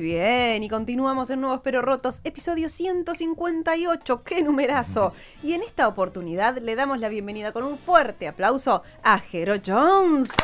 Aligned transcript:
Bien, 0.00 0.62
y 0.62 0.68
continuamos 0.68 1.30
en 1.30 1.40
Nuevos 1.40 1.60
Pero 1.62 1.82
Rotos, 1.82 2.20
episodio 2.24 2.68
158, 2.68 4.22
qué 4.24 4.42
numerazo. 4.42 5.12
Y 5.42 5.52
en 5.52 5.62
esta 5.62 5.86
oportunidad 5.86 6.58
le 6.58 6.74
damos 6.74 6.98
la 6.98 7.08
bienvenida 7.08 7.52
con 7.52 7.64
un 7.64 7.78
fuerte 7.78 8.26
aplauso 8.26 8.82
a 9.02 9.18
Jero 9.18 9.56
Jones. 9.64 10.34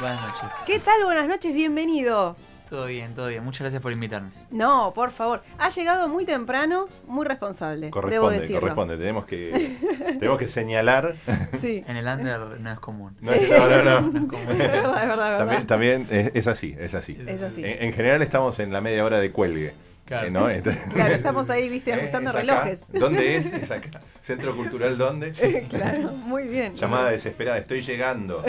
Buenas 0.00 0.22
noches. 0.22 0.58
¿Qué 0.66 0.78
tal? 0.78 1.04
Buenas 1.04 1.28
noches, 1.28 1.52
bienvenido. 1.52 2.36
Todo 2.68 2.86
bien, 2.86 3.14
todo 3.14 3.28
bien. 3.28 3.44
Muchas 3.44 3.60
gracias 3.60 3.82
por 3.82 3.92
invitarme. 3.92 4.30
No, 4.50 4.92
por 4.94 5.10
favor, 5.10 5.42
ha 5.58 5.68
llegado 5.68 6.08
muy 6.08 6.24
temprano, 6.24 6.88
muy 7.06 7.26
responsable. 7.26 7.86
debo 7.86 7.92
Corresponde, 8.00 8.40
decirlo. 8.40 8.60
corresponde. 8.60 8.96
Tenemos 8.96 9.26
que, 9.26 9.76
tenemos 10.18 10.38
que 10.38 10.48
señalar. 10.48 11.14
Sí, 11.58 11.84
En 11.88 11.96
el 11.96 12.06
under 12.06 12.40
no 12.60 12.72
es 12.72 12.78
común. 12.80 13.16
No, 13.20 13.30
no, 13.32 13.68
no, 13.68 13.84
no. 13.84 14.00
No 14.12 14.18
es 14.20 14.26
común. 14.26 14.50
es 14.50 14.58
verdad, 14.58 15.02
es 15.02 15.08
verdad, 15.08 15.08
es 15.08 15.08
verdad. 15.08 15.38
También, 15.38 15.66
también 15.66 16.06
es, 16.10 16.30
es 16.34 16.46
así, 16.46 16.74
es 16.78 16.94
así. 16.94 17.18
Es 17.26 17.42
así. 17.42 17.64
En, 17.64 17.82
en 17.84 17.92
general 17.92 18.22
estamos 18.22 18.58
en 18.58 18.72
la 18.72 18.80
media 18.80 19.04
hora 19.04 19.18
de 19.18 19.30
cuelgue. 19.30 19.74
Claro. 20.04 20.26
eh, 20.26 20.30
¿no? 20.30 20.50
Entonces- 20.50 20.82
Claro, 20.92 21.14
estamos 21.14 21.48
ahí, 21.50 21.68
viste, 21.68 21.90
¿Eh? 21.90 21.94
ajustando 21.94 22.30
relojes. 22.32 22.84
¿Dónde 22.92 23.36
es? 23.38 23.52
Es 23.52 23.70
acá. 23.70 24.00
¿Centro 24.20 24.54
Cultural 24.54 24.98
dónde? 24.98 25.30
claro, 25.70 26.10
muy 26.12 26.44
bien. 26.48 26.74
Llamada 26.76 27.10
desesperada, 27.10 27.58
estoy 27.58 27.80
llegando. 27.82 28.42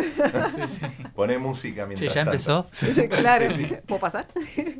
Poné 1.16 1.38
música 1.38 1.86
mientras 1.86 2.14
¿ya 2.14 2.22
tanto. 2.26 2.32
empezó? 2.32 2.68
Sí, 2.72 3.08
claro, 3.08 3.46
¿puedo 3.88 4.00
pasar? 4.02 4.28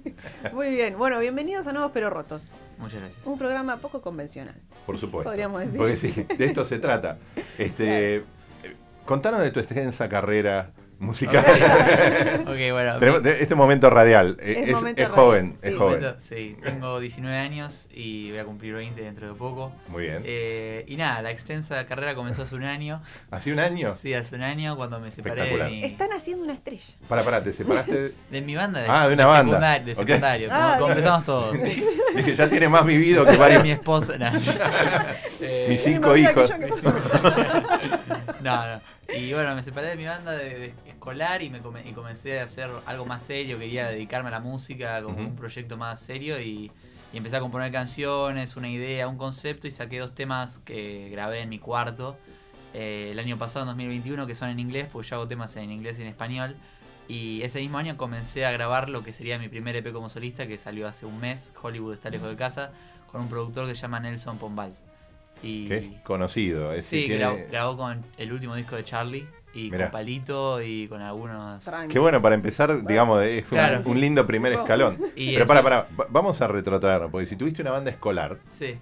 Muy 0.54 0.74
bien, 0.76 0.98
bueno, 0.98 1.20
bienvenidos 1.20 1.68
a 1.68 1.74
Nuevos 1.74 1.92
Pero 1.94 2.10
Rotos, 2.10 2.50
Muchas 2.78 3.00
gracias. 3.00 3.26
un 3.26 3.38
programa 3.38 3.78
poco 3.78 4.02
convencional. 4.02 4.56
Por 4.86 4.98
supuesto. 4.98 5.30
Podríamos 5.30 5.62
decir. 5.62 5.78
Porque 5.78 5.98
sí, 5.98 6.12
de 6.38 6.46
esto 6.46 6.66
se 6.66 6.80
trata. 6.80 7.18
Este, 7.58 8.18
eh, 8.18 8.24
Contanos 9.06 9.42
de 9.42 9.52
tu 9.52 9.60
extensa 9.60 10.10
carrera 10.10 10.72
musical. 11.00 11.44
Ok, 12.48 12.58
bueno. 12.72 12.98
Tenemos- 13.00 13.22
de- 13.24 13.42
este 13.42 13.56
momento 13.56 13.90
radial. 13.90 14.38
Es 14.42 14.70
Es, 14.70 14.72
momento 14.74 15.02
es 15.02 15.08
radial, 15.10 15.12
joven, 15.26 15.58
sí. 15.62 15.68
es 15.70 15.76
joven. 15.76 16.00
Momento- 16.02 16.20
Sí, 16.20 16.58
tengo 16.64 17.00
19 17.00 17.38
años 17.38 17.88
y 17.94 18.30
voy 18.32 18.40
a 18.40 18.46
cumplir 18.46 18.74
20 18.74 19.02
dentro 19.02 19.28
de 19.28 19.34
poco. 19.34 19.72
Muy 19.90 20.04
bien. 20.04 20.22
Eh, 20.26 20.84
y 20.88 20.96
nada, 20.98 21.22
la 21.22 21.32
extensa 21.32 21.86
carrera 21.86 22.16
comenzó 22.16 22.44
hace 22.44 22.56
un 22.56 22.64
año. 22.64 23.02
¿Hace 23.32 23.52
un 23.54 23.60
año? 23.60 23.94
Sí, 23.94 24.14
hace 24.14 24.36
un 24.36 24.44
año 24.44 24.76
cuando 24.76 25.00
me 25.00 25.12
separé 25.12 25.58
de 25.58 25.64
mi, 25.66 25.84
Están 25.84 26.12
haciendo 26.14 26.44
una 26.44 26.54
estrella. 26.54 26.84
Para, 27.08 27.24
para, 27.24 27.44
te 27.44 27.52
separaste. 27.52 28.14
de 28.32 28.42
mi 28.42 28.56
banda. 28.56 28.82
De, 28.82 28.88
Ah, 28.90 29.08
de 29.08 29.14
una 29.14 29.26
banda. 29.26 29.58
secundar- 29.60 29.84
de 29.84 29.96
secundario. 29.96 30.48
como- 30.50 30.60
Ah, 30.62 30.76
como, 30.80 30.90
empezamos 30.92 31.26
todos. 31.26 31.56
Dije, 32.16 32.36
ya 32.36 32.48
tiene 32.50 32.70
más 32.70 32.86
vivido 32.86 33.26
que 33.26 33.36
varios. 33.36 33.62
mi 33.64 33.72
esposa. 33.72 34.18
no. 34.18 34.32
Eh, 35.42 35.66
Mis 35.70 35.82
cinco 35.82 36.16
hijos. 36.16 36.50
No, 38.46 38.76
no. 38.76 38.82
Y 39.16 39.34
bueno, 39.34 39.56
me 39.56 39.64
separé 39.64 39.88
de 39.90 39.96
mi 39.96 40.06
banda 40.06 40.32
de, 40.32 40.60
de 40.60 40.74
escolar 40.88 41.42
y, 41.44 41.50
me 41.50 41.60
come- 41.60 41.84
y 41.88 41.92
comencé 41.94 42.40
a 42.40 42.44
hacer 42.44 42.70
algo 42.86 43.06
más 43.06 43.22
serio. 43.22 43.58
Quería 43.60 43.88
dedicarme 43.88 44.30
a 44.30 44.32
la 44.32 44.40
música 44.40 45.02
como 45.02 45.18
un 45.18 45.36
proyecto 45.36 45.78
más 45.78 46.00
serio 46.00 46.40
y, 46.40 46.72
y 47.14 47.18
empecé 47.18 47.38
a 47.38 47.40
componer 47.40 47.72
canciones, 47.72 48.56
una 48.56 48.70
idea, 48.70 49.08
un 49.08 49.18
concepto 49.18 49.68
y 49.68 49.72
saqué 49.72 50.00
dos 50.00 50.14
temas 50.16 50.60
que 50.60 51.10
grabé 51.12 51.42
en 51.42 51.50
mi 51.50 51.60
cuarto 51.60 52.18
eh, 52.74 53.10
el 53.12 53.20
año 53.20 53.38
pasado, 53.38 53.64
en 53.64 53.68
2021, 53.68 54.28
que 54.28 54.36
son 54.36 54.50
en 54.50 54.60
inglés, 54.60 54.88
porque 54.92 55.08
yo 55.10 55.16
hago 55.18 55.28
temas 55.28 55.56
en 55.56 55.72
inglés 55.72 55.98
y 56.00 56.02
en 56.02 56.08
español. 56.10 56.56
Y 57.08 57.42
ese 57.44 57.60
mismo 57.60 57.78
año 57.78 57.98
comencé 57.98 58.46
a 58.46 58.52
grabar 58.52 58.90
lo 58.90 59.04
que 59.04 59.14
sería 59.14 59.38
mi 59.38 59.48
primer 59.48 59.76
EP 59.76 59.94
como 59.94 60.10
solista, 60.10 60.48
que 60.48 60.58
salió 60.58 60.88
hace 60.88 61.06
un 61.06 61.20
mes, 61.20 61.52
Hollywood 61.62 61.94
está 61.94 62.10
lejos 62.10 62.28
de 62.30 62.36
casa, 62.36 62.72
con 63.12 63.22
un 63.22 63.30
productor 63.30 63.68
que 63.68 63.76
se 63.76 63.82
llama 63.84 64.00
Nelson 64.00 64.38
Pombal. 64.40 64.74
Y 65.44 65.68
Que 65.68 65.78
es 65.78 66.02
conocido. 66.04 66.72
es 66.74 66.86
Sí, 66.86 67.02
decir, 67.02 67.18
grabó, 67.20 67.36
tiene- 67.36 67.50
grabó 67.52 67.78
con 67.78 68.04
el 68.18 68.34
último 68.34 68.56
disco 68.56 68.76
de 68.76 68.84
Charlie 68.84 69.28
y 69.54 69.70
Mirá. 69.72 69.86
con 69.86 69.92
Palito 69.92 70.62
y 70.62 70.88
con 70.88 71.02
algunos. 71.02 71.64
Tranqui. 71.64 71.94
Qué 71.94 72.00
bueno 72.00 72.22
para 72.22 72.36
empezar, 72.36 72.84
digamos, 72.86 73.24
es 73.24 73.44
un, 73.44 73.50
Claro. 73.58 73.82
un 73.86 74.00
lindo 74.02 74.26
primer 74.26 74.54
escalón. 74.54 74.98
Y 75.16 75.34
Pero 75.34 75.46
para, 75.48 75.62
para, 75.64 75.82
va- 76.00 76.08
vamos 76.10 76.42
a 76.42 76.48
retrotraernos, 76.48 77.12
porque 77.12 77.28
si 77.28 77.36
tuviste 77.36 77.62
una 77.62 77.72
banda 77.72 77.92
escolar, 77.92 78.40
Sí. 78.50 78.78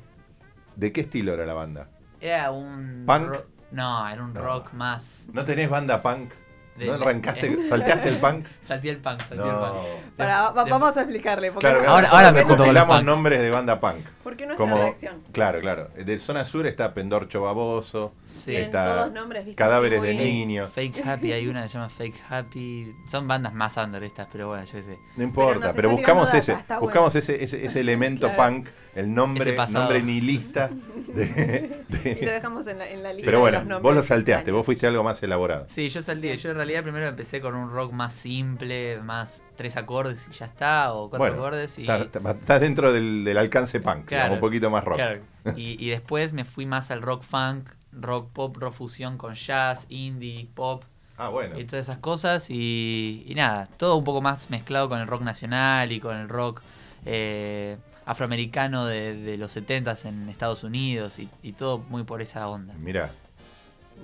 ¿de 0.75 0.91
qué 0.91 1.02
estilo 1.02 1.34
era 1.34 1.46
la 1.46 1.53
banda? 1.53 1.90
Era 2.22 2.52
un. 2.52 3.03
¿Punk? 3.06 3.35
no, 3.72 4.08
era 4.09 4.24
un 4.24 4.34
No. 4.34 4.41
rock 4.41 4.72
más. 4.74 5.28
¿No 5.34 5.44
tenés 5.46 5.70
banda 5.70 6.02
punk? 6.02 6.31
De- 6.78 6.85
¿No 6.88 6.94
arrancaste, 6.94 7.47
eh, 7.47 7.66
salteaste 7.69 8.09
el 8.09 8.17
punk? 8.17 8.45
Salté 8.61 8.89
el 8.89 8.97
punk, 8.97 9.19
salté 9.19 9.35
el 9.35 9.39
No. 9.41 9.59
punk. 9.73 9.88
Para, 10.17 10.51
va- 10.51 10.63
De- 10.63 10.72
vamos 10.72 10.97
a 10.97 11.01
explicarle. 11.01 11.51
Porque 11.51 11.67
Claro, 11.67 11.84
no-. 11.84 11.89
Ahora- 11.89 12.09
ahora 12.09 12.31
me 12.31 12.44
junto 12.44 12.63
con 12.66 12.73
los 12.73 13.03
nombres 13.03 13.41
de 13.41 13.50
banda 13.51 13.79
punk. 13.79 14.06
Porque 14.23 14.45
no 14.45 14.53
es 14.53 14.57
Como, 14.57 14.78
la 14.78 14.84
reacción. 14.84 15.22
claro, 15.31 15.59
claro. 15.59 15.89
De 15.95 16.17
zona 16.17 16.45
sur 16.45 16.66
está 16.66 16.94
Pendorcho 16.94 17.41
Baboso, 17.41 18.14
Sí. 18.25 18.55
Está 18.55 18.85
todos 18.96 19.11
nombres, 19.11 19.46
¿viste? 19.46 19.58
Cadáveres 19.61 20.02
de 20.02 20.14
Niños. 20.14 20.72
Fake 20.73 21.05
Happy, 21.05 21.31
hay 21.34 21.47
una 21.47 21.64
que 21.64 21.70
se 21.70 21.73
llama 21.75 21.90
Fake 21.90 22.22
Happy. 22.29 22.96
Son 23.09 23.28
bandas 23.28 23.53
más 23.53 23.76
under 23.78 24.03
estas, 24.03 24.28
pero 24.31 24.47
bueno, 24.47 24.64
yo 24.66 24.72
qué 24.72 24.84
sé. 24.84 24.99
No 25.17 25.23
importa, 25.23 25.72
pero, 25.76 25.90
está 25.90 25.99
buscamos 26.02 26.34
ese, 26.34 26.53
está 26.53 26.79
buscamos 26.79 27.14
ese, 27.16 27.43
ese, 27.43 27.66
ese 27.66 27.79
elemento 27.81 28.28
Claro. 28.34 28.43
punk, 28.55 28.69
el 28.95 29.13
nombre, 29.13 29.55
nombre 29.72 30.01
nihilista 30.03 30.69
de, 31.13 31.25
de- 31.90 32.17
Y 32.22 32.25
lo 32.25 32.31
dejamos 32.31 32.67
en 32.67 32.79
la, 32.79 32.90
en 32.90 33.01
la 33.03 33.09
lista 33.11 33.25
Pero 33.25 33.37
de 33.37 33.41
bueno, 33.41 33.57
los 33.59 33.67
nombres 33.67 33.84
vos 33.84 33.95
lo 33.95 34.03
salteaste, 34.03 34.51
vos 34.51 34.66
fuiste 34.66 34.87
algo 34.87 35.03
más 35.03 35.22
elaborado. 35.23 35.66
Sí, 35.69 35.90
yo 35.90 36.01
salté. 36.01 36.35
Yo 36.37 36.51
en 36.51 36.55
realidad 36.57 36.84
primero 36.84 37.07
empecé 37.07 37.41
con 37.41 37.55
un 37.55 37.72
rock 37.72 37.91
más 37.91 38.13
simple, 38.13 38.99
más 39.01 39.41
tres 39.55 39.78
acordes 39.78 40.28
y 40.31 40.34
ya 40.34 40.45
está, 40.45 40.93
o 40.93 41.09
cuatro 41.09 41.19
Bueno, 41.28 41.35
acordes. 41.37 41.78
Y, 41.79 41.81
estás, 41.84 42.07
estás 42.35 42.61
dentro 42.61 42.93
del, 42.93 43.23
del 43.23 43.37
alcance 43.37 43.79
punk, 43.79 44.05
Claro, 44.05 44.23
digamos, 44.23 44.35
un 44.37 44.40
poquito 44.41 44.69
más 44.69 44.84
rock. 44.84 44.95
Claro. 44.97 45.22
Y, 45.57 45.75
y 45.85 45.90
después 45.90 46.31
me 46.31 46.45
fui 46.45 46.66
más 46.66 46.90
al 46.90 47.01
rock 47.01 47.22
funk, 47.23 47.69
rock 47.91 48.29
pop, 48.31 48.55
rock 48.57 48.73
fusión 48.73 49.17
con 49.17 49.34
jazz, 49.34 49.85
indie, 49.90 50.47
pop 50.53 50.84
Ah, 51.17 51.28
bueno. 51.29 51.59
y 51.59 51.66
todas 51.66 51.85
esas 51.85 51.97
cosas. 51.99 52.49
Y, 52.49 53.23
y 53.28 53.35
nada, 53.35 53.67
todo 53.78 53.97
un 53.97 54.03
poco 54.05 54.22
más 54.22 54.49
mezclado 54.49 54.87
con 54.87 54.99
el 55.01 55.07
rock 55.07 55.22
nacional 55.22 55.91
y 55.91 55.99
con 55.99 56.16
el 56.16 56.29
rock 56.29 56.61
eh, 57.05 57.78
afroamericano 58.05 58.85
de, 58.85 59.16
de 59.16 59.38
los 59.38 59.55
70s 59.55 60.05
en 60.05 60.29
Estados 60.29 60.64
Unidos 60.64 61.20
y, 61.20 61.29
y 61.41 61.53
todo 61.53 61.79
muy 61.90 62.03
por 62.03 62.22
esa 62.22 62.47
onda. 62.47 62.73
Mirá. 62.76 63.11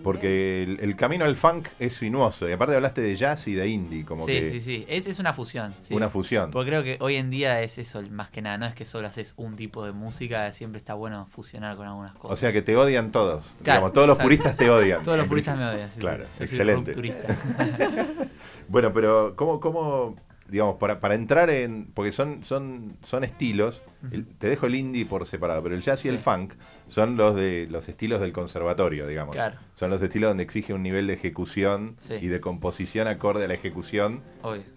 Porque 0.03 0.63
el, 0.63 0.79
el 0.81 0.95
camino 0.95 1.25
al 1.25 1.35
funk 1.35 1.67
es 1.77 1.95
sinuoso. 1.95 2.47
Y 2.47 2.53
aparte 2.53 2.75
hablaste 2.75 3.01
de 3.01 3.15
jazz 3.15 3.47
y 3.47 3.53
de 3.53 3.67
indie, 3.67 4.05
como 4.05 4.25
sí, 4.25 4.31
que 4.31 4.49
sí, 4.49 4.61
sí. 4.61 4.85
Es, 4.87 5.07
es 5.07 5.19
una 5.19 5.33
fusión. 5.33 5.73
sí. 5.81 5.93
una 5.93 6.09
fusión. 6.09 6.51
Porque 6.51 6.69
creo 6.69 6.83
que 6.83 6.97
hoy 7.01 7.15
en 7.15 7.29
día 7.29 7.61
es 7.61 7.77
eso, 7.77 8.01
más 8.09 8.29
que 8.29 8.41
nada. 8.41 8.57
No 8.57 8.65
es 8.65 8.73
que 8.73 8.85
solo 8.85 9.07
haces 9.07 9.33
un 9.35 9.55
tipo 9.55 9.85
de 9.85 9.91
música, 9.91 10.51
siempre 10.51 10.77
está 10.77 10.93
bueno 10.93 11.27
fusionar 11.29 11.75
con 11.75 11.87
algunas 11.87 12.13
cosas. 12.13 12.31
O 12.31 12.35
sea 12.39 12.53
que 12.53 12.61
te 12.61 12.77
odian 12.77 13.11
todos. 13.11 13.55
Claro, 13.63 13.79
digamos, 13.79 13.93
todos 13.93 14.07
los 14.07 14.15
exacto. 14.15 14.25
puristas 14.25 14.57
te 14.57 14.69
odian. 14.69 15.03
Todos 15.03 15.17
los 15.17 15.27
puristas 15.27 15.57
me 15.57 15.65
odian. 15.65 15.91
sí, 15.91 15.99
Claro, 15.99 16.23
sí. 16.23 16.29
Yo 16.29 16.35
soy 16.37 16.45
excelente. 16.45 16.93
turista. 16.93 17.27
Bueno, 18.69 18.93
pero 18.93 19.35
¿cómo, 19.35 19.59
cómo 19.59 20.15
digamos, 20.51 20.75
para, 20.75 20.99
para 20.99 21.15
entrar 21.15 21.49
en. 21.49 21.85
Porque 21.93 22.11
son, 22.11 22.43
son, 22.43 22.97
son 23.03 23.23
estilos. 23.23 23.81
el- 24.11 24.25
te 24.25 24.47
dejo 24.49 24.65
el 24.67 24.75
indie 24.75 25.05
por 25.05 25.25
separado, 25.25 25.61
pero 25.63 25.75
el 25.75 25.81
jazz 25.81 26.03
y 26.05 26.09
el 26.09 26.19
funk 26.19 26.53
son 26.87 27.17
los 27.17 27.35
de 27.35 27.67
los 27.69 27.87
estilos 27.89 28.21
del 28.21 28.31
conservatorio, 28.33 29.07
digamos. 29.07 29.35
Claro. 29.35 29.57
Son 29.75 29.89
los 29.89 30.01
estilos 30.01 30.29
donde 30.29 30.43
exige 30.43 30.73
un 30.73 30.83
nivel 30.83 31.07
de 31.07 31.13
ejecución 31.13 31.95
Sí. 31.99 32.15
y 32.21 32.27
de 32.27 32.39
composición 32.41 33.07
acorde 33.07 33.45
a 33.45 33.47
la 33.47 33.53
ejecución 33.53 34.21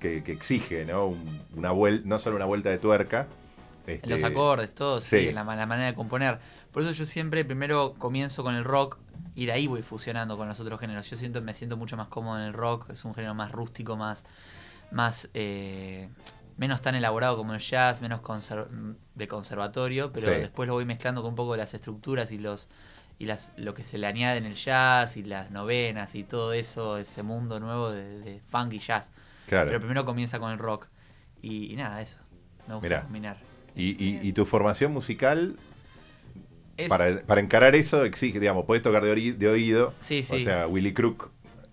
que, 0.00 0.22
que 0.22 0.32
exige, 0.32 0.84
¿no? 0.84 1.06
Un- 1.06 1.40
una 1.56 1.72
vuel- 1.72 2.02
no 2.04 2.19
solo 2.19 2.36
una 2.36 2.44
vuelta 2.46 2.70
de 2.70 2.78
tuerca. 2.78 3.26
Este, 3.86 4.08
los 4.08 4.22
acordes, 4.22 4.72
todo, 4.72 5.00
sí, 5.00 5.19
sí. 5.19 5.32
la, 5.32 5.42
la 5.42 5.66
manera 5.66 5.86
de 5.88 5.94
componer. 5.94 6.38
Por 6.70 6.82
eso 6.82 6.92
yo 6.92 7.04
siempre 7.04 7.44
primero 7.44 7.94
comienzo 7.98 8.44
con 8.44 8.54
el 8.54 8.62
rock 8.64 8.96
y 9.34 9.46
de 9.46 9.52
ahí 9.52 9.66
voy 9.66 9.82
fusionando 9.82 10.36
con 10.36 10.46
los 10.46 10.60
otros 10.60 10.78
géneros. 10.78 11.10
Yo 11.10 11.16
siento, 11.16 11.42
me 11.42 11.52
siento 11.52 11.76
mucho 11.76 11.96
más 11.96 12.06
cómodo 12.06 12.38
en 12.38 12.44
el 12.44 12.52
rock, 12.52 12.90
es 12.90 13.04
un 13.04 13.12
género 13.12 13.34
más 13.34 13.50
rústico, 13.50 13.96
más, 13.96 14.24
más 14.92 15.28
eh, 15.34 16.08
menos 16.56 16.80
tan 16.80 16.94
elaborado 16.94 17.36
como 17.36 17.54
el 17.54 17.60
jazz, 17.60 18.00
menos 18.02 18.20
conser- 18.20 18.68
de 19.14 19.28
conservatorio, 19.28 20.12
pero 20.12 20.32
Sí. 20.32 20.38
después 20.40 20.66
lo 20.68 20.74
voy 20.74 20.84
mezclando 20.84 21.22
con 21.22 21.30
un 21.30 21.34
poco 21.36 21.52
de 21.52 21.58
las 21.58 21.74
estructuras 21.74 22.30
y 22.32 22.38
los 22.38 22.68
y 23.18 23.26
las 23.26 23.52
lo 23.56 23.72
que 23.74 23.82
se 23.84 23.98
le 23.98 24.06
añade 24.06 24.38
en 24.38 24.46
el 24.46 24.54
jazz 24.54 25.16
y 25.16 25.22
las 25.22 25.50
novenas 25.52 26.14
y 26.16 26.24
todo 26.24 26.52
eso, 26.54 26.98
ese 26.98 27.22
mundo 27.22 27.60
nuevo 27.60 27.90
de, 27.92 28.18
de 28.20 28.40
funk 28.40 28.72
y 28.72 28.78
jazz. 28.80 29.10
Claro. 29.46 29.68
Pero 29.68 29.78
primero 29.80 30.04
comienza 30.04 30.38
con 30.40 30.50
el 30.50 30.58
rock. 30.58 30.88
Y, 31.40 31.72
y 31.72 31.76
nada, 31.76 32.00
eso. 32.00 32.18
Me 32.66 32.74
gusta 32.74 32.88
Mirá. 32.88 33.02
combinar. 33.02 33.36
y, 33.76 33.90
y- 34.04 34.20
y 34.22 34.32
tu 34.32 34.44
formación 34.44 34.92
musical, 34.92 35.56
Es- 36.76 36.88
para, 36.88 37.20
para 37.20 37.40
encarar 37.40 37.74
eso, 37.74 38.04
exige, 38.04 38.40
digamos, 38.40 38.64
podés 38.64 38.82
tocar 38.82 39.04
de, 39.04 39.10
oído. 39.48 39.94
Sí, 40.00 40.20
O 40.20 40.22
sí. 40.22 40.42
sea, 40.44 40.66
Willy 40.66 40.92
Crook 40.92 41.30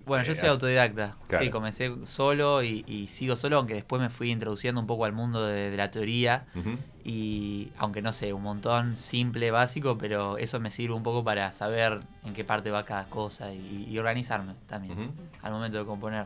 Bueno, 0.09 0.25
yo 0.25 0.33
Eh, 0.33 0.35
soy 0.35 0.49
autodidacta. 0.49 1.15
Claro. 1.27 1.45
Sí, 1.45 1.49
comencé 1.49 1.95
solo 2.05 2.61
y, 2.63 2.83
y 2.87 3.07
sigo 3.07 3.35
solo, 3.37 3.57
aunque 3.57 3.73
después 3.75 4.01
me 4.01 4.09
fui 4.09 4.29
introduciendo 4.31 4.81
un 4.81 4.87
poco 4.87 5.05
al 5.05 5.13
mundo 5.13 5.45
de, 5.45 5.69
de 5.71 5.77
la 5.77 5.89
teoría. 5.91 6.45
Y 7.03 7.71
aunque 7.77 8.01
no 8.01 8.11
sé, 8.11 8.33
un 8.33 8.43
montón 8.43 8.95
simple, 8.97 9.51
básico, 9.51 9.97
pero 9.97 10.37
eso 10.37 10.59
me 10.59 10.69
sirve 10.69 10.93
un 10.93 11.03
poco 11.03 11.23
para 11.23 11.51
saber 11.53 11.99
en 12.25 12.33
qué 12.33 12.43
parte 12.43 12.69
va 12.71 12.83
cada 12.85 13.05
cosa 13.05 13.53
y, 13.53 13.87
y 13.89 13.97
organizarme 13.97 14.53
también 14.67 15.11
al 15.41 15.51
momento 15.53 15.77
de 15.77 15.85
componer. 15.85 16.25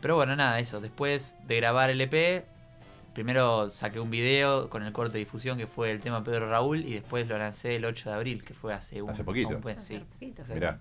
Pero 0.00 0.16
bueno, 0.16 0.34
nada, 0.34 0.58
eso. 0.60 0.80
Después 0.80 1.36
de 1.46 1.56
grabar 1.56 1.90
el 1.90 2.00
EP, 2.00 2.44
primero 3.14 3.68
saqué 3.70 4.00
un 4.00 4.10
video 4.10 4.70
con 4.70 4.82
el 4.84 4.92
corte 4.92 5.14
de 5.14 5.18
difusión 5.20 5.58
que 5.58 5.66
fue 5.66 5.90
el 5.90 6.00
tema 6.00 6.22
Pedro 6.24 6.48
Raúl 6.48 6.84
y 6.84 6.94
después 6.94 7.26
lo 7.28 7.36
lancé 7.38 7.76
el 7.76 7.84
8 7.84 8.10
de 8.10 8.14
abril, 8.16 8.44
que 8.44 8.54
fue 8.54 8.72
hace 8.72 9.02
un, 9.02 9.10
Hace 9.10 9.24
poquito. 9.24 9.56
un 9.56 9.64
mes, 9.64 9.80
sí. 9.82 9.96
Hace 9.96 10.04
poquito. 10.04 10.42
Hace- 10.42 10.54
Mirá. 10.54 10.80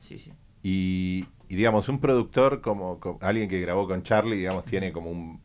Sí, 0.00 0.18
sí. 0.18 0.32
Y, 0.62 1.24
y, 1.48 1.56
digamos, 1.56 1.88
un 1.88 2.00
productor 2.00 2.60
como, 2.60 2.98
como 3.00 3.18
alguien 3.22 3.48
que 3.48 3.60
grabó 3.60 3.86
con 3.88 4.02
Charlie, 4.02 4.36
digamos, 4.36 4.64
tiene 4.64 4.92
como 4.92 5.10
un 5.10 5.44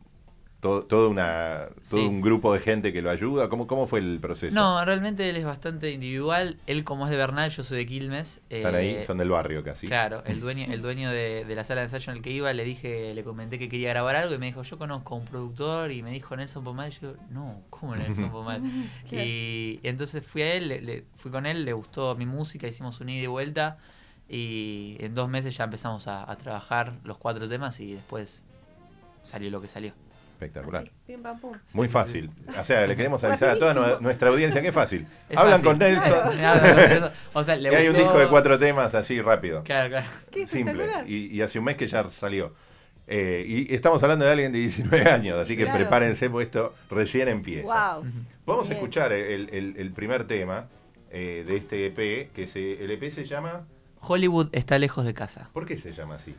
todo, 0.59 0.83
todo 0.86 1.09
una, 1.09 1.69
todo 1.89 2.00
Sí. 2.01 2.06
un 2.07 2.21
grupo 2.21 2.53
de 2.53 2.59
gente 2.59 2.94
que 2.94 3.01
lo 3.01 3.09
ayuda. 3.09 3.50
¿Cómo, 3.50 3.65
cómo 3.65 3.88
fue 3.88 3.98
el 4.00 4.19
proceso? 4.21 4.53
No, 4.53 4.86
realmente 4.86 5.27
él 5.27 5.36
es 5.36 5.44
bastante 5.44 5.89
individual. 5.89 6.57
Él 6.68 6.83
como 6.83 7.06
es 7.06 7.09
de 7.09 7.18
Bernal, 7.18 7.50
yo 7.50 7.63
soy 7.63 7.80
de 7.80 7.86
Quilmes. 7.88 8.42
Están 8.48 8.75
ahí, 8.75 8.89
eh, 8.89 9.03
son 9.03 9.18
del 9.18 9.30
barrio 9.30 9.63
casi. 9.63 9.88
Claro, 9.88 10.21
el 10.27 10.39
dueño, 10.39 10.65
el 10.71 10.83
dueño 10.83 11.09
de, 11.09 11.45
de 11.45 11.56
la 11.56 11.63
sala 11.63 11.81
de 11.81 11.86
ensayo 11.86 12.12
en 12.12 12.18
el 12.18 12.24
que 12.24 12.30
iba, 12.30 12.54
le 12.54 12.63
dije, 12.63 13.12
le 13.15 13.24
comenté 13.24 13.57
que 13.57 13.69
quería 13.69 13.89
grabar 13.89 14.15
algo 14.15 14.36
y 14.36 14.38
me 14.38 14.45
dijo, 14.45 14.62
yo 14.62 14.77
conozco 14.77 15.15
a 15.15 15.18
un 15.18 15.25
productor 15.25 15.92
y 15.92 16.04
me 16.04 16.12
dijo 16.12 16.36
Nelson 16.36 16.63
Pomal. 16.63 16.92
Y 16.92 17.01
yo, 17.01 17.13
no, 17.31 17.62
¿cómo 17.71 17.95
Nelson 17.95 18.30
Pomal? 18.31 18.62
Claro. 19.09 19.25
Y 19.25 19.80
entonces 19.81 20.24
fui 20.24 20.44
a 20.44 20.54
él, 20.54 20.68
le- 20.68 20.81
le- 20.81 21.06
fui 21.15 21.31
con 21.31 21.47
él, 21.47 21.65
le 21.65 21.74
gustó 21.74 22.15
mi 22.15 22.27
música, 22.27 22.68
hicimos 22.68 23.01
un 23.01 23.09
ida 23.09 23.24
y 23.24 23.27
vuelta 23.27 23.80
y 24.31 24.95
en 25.00 25.13
dos 25.13 25.30
meses 25.30 25.56
ya 25.57 25.66
empezamos 25.66 26.07
a, 26.07 26.30
a 26.31 26.38
trabajar 26.38 26.94
los 27.04 27.18
cuatro 27.18 27.50
temas 27.50 27.80
y 27.80 27.94
después 27.94 28.44
salió 29.24 29.50
lo 29.51 29.62
que 29.62 29.68
salió. 29.68 29.94
Espectacular. 30.33 30.81
Así, 30.83 30.92
pim, 31.06 31.22
pam, 31.22 31.39
pum. 31.39 31.51
Muy 31.74 31.88
fácil. 31.88 32.31
O 32.60 32.63
sea, 32.63 32.88
le 32.88 32.95
queremos 32.95 33.24
avisar 33.24 33.50
a 33.50 33.60
toda 33.60 34.00
nuestra 34.00 34.30
audiencia 34.30 34.60
que 34.62 34.69
es 34.69 34.74
fácil. 34.74 35.06
Es 35.30 35.38
Hablan 35.38 35.62
fácil. 35.62 35.68
con 35.68 35.78
Nelson. 35.78 36.38
Claro, 36.38 37.12
o 37.33 37.44
sea, 37.44 37.56
le 37.57 37.69
y 37.72 37.75
hay 37.75 37.88
un 37.89 37.95
disco 37.95 38.18
de 38.18 38.28
cuatro 38.28 38.57
temas 38.57 38.95
así 38.95 39.22
rápido. 39.22 39.62
Claro, 39.63 39.89
claro. 39.89 40.07
Qué 40.31 40.48
Simple. 40.48 40.86
Y, 41.06 41.28
y 41.36 41.42
hace 41.44 41.60
un 41.60 41.66
mes 41.66 41.75
que 41.75 41.88
ya 41.88 42.10
salió. 42.10 42.54
Eh, 43.07 43.45
y 43.69 43.75
estamos 43.75 44.01
hablando 44.01 44.24
de 44.25 44.31
alguien 44.31 44.51
de 44.51 44.60
19 44.60 45.10
años, 45.10 45.38
así 45.38 45.57
que 45.57 45.63
Claro. 45.66 45.78
prepárense, 45.80 46.30
porque 46.30 46.45
esto 46.45 46.74
recién 46.89 47.28
empieza. 47.28 47.98
Wow. 48.00 48.06
Vamos 48.45 48.69
a 48.69 48.74
escuchar 48.74 49.12
el, 49.12 49.50
el- 49.54 49.75
el 49.78 49.92
primer 49.92 50.24
tema 50.24 50.68
eh, 51.12 51.44
de 51.45 51.57
este 51.57 51.86
EP, 51.88 52.31
que 52.33 52.48
se, 52.48 52.83
el 52.83 52.89
EP 52.92 53.12
se 53.12 53.25
llama... 53.25 53.66
Hollywood 54.01 54.50
está 54.51 54.77
lejos 54.80 55.06
de 55.06 55.13
casa. 55.13 55.50
¿Por 55.53 55.65
qué 55.65 55.77
se 55.77 55.94
llama 55.94 56.15
así? 56.15 56.36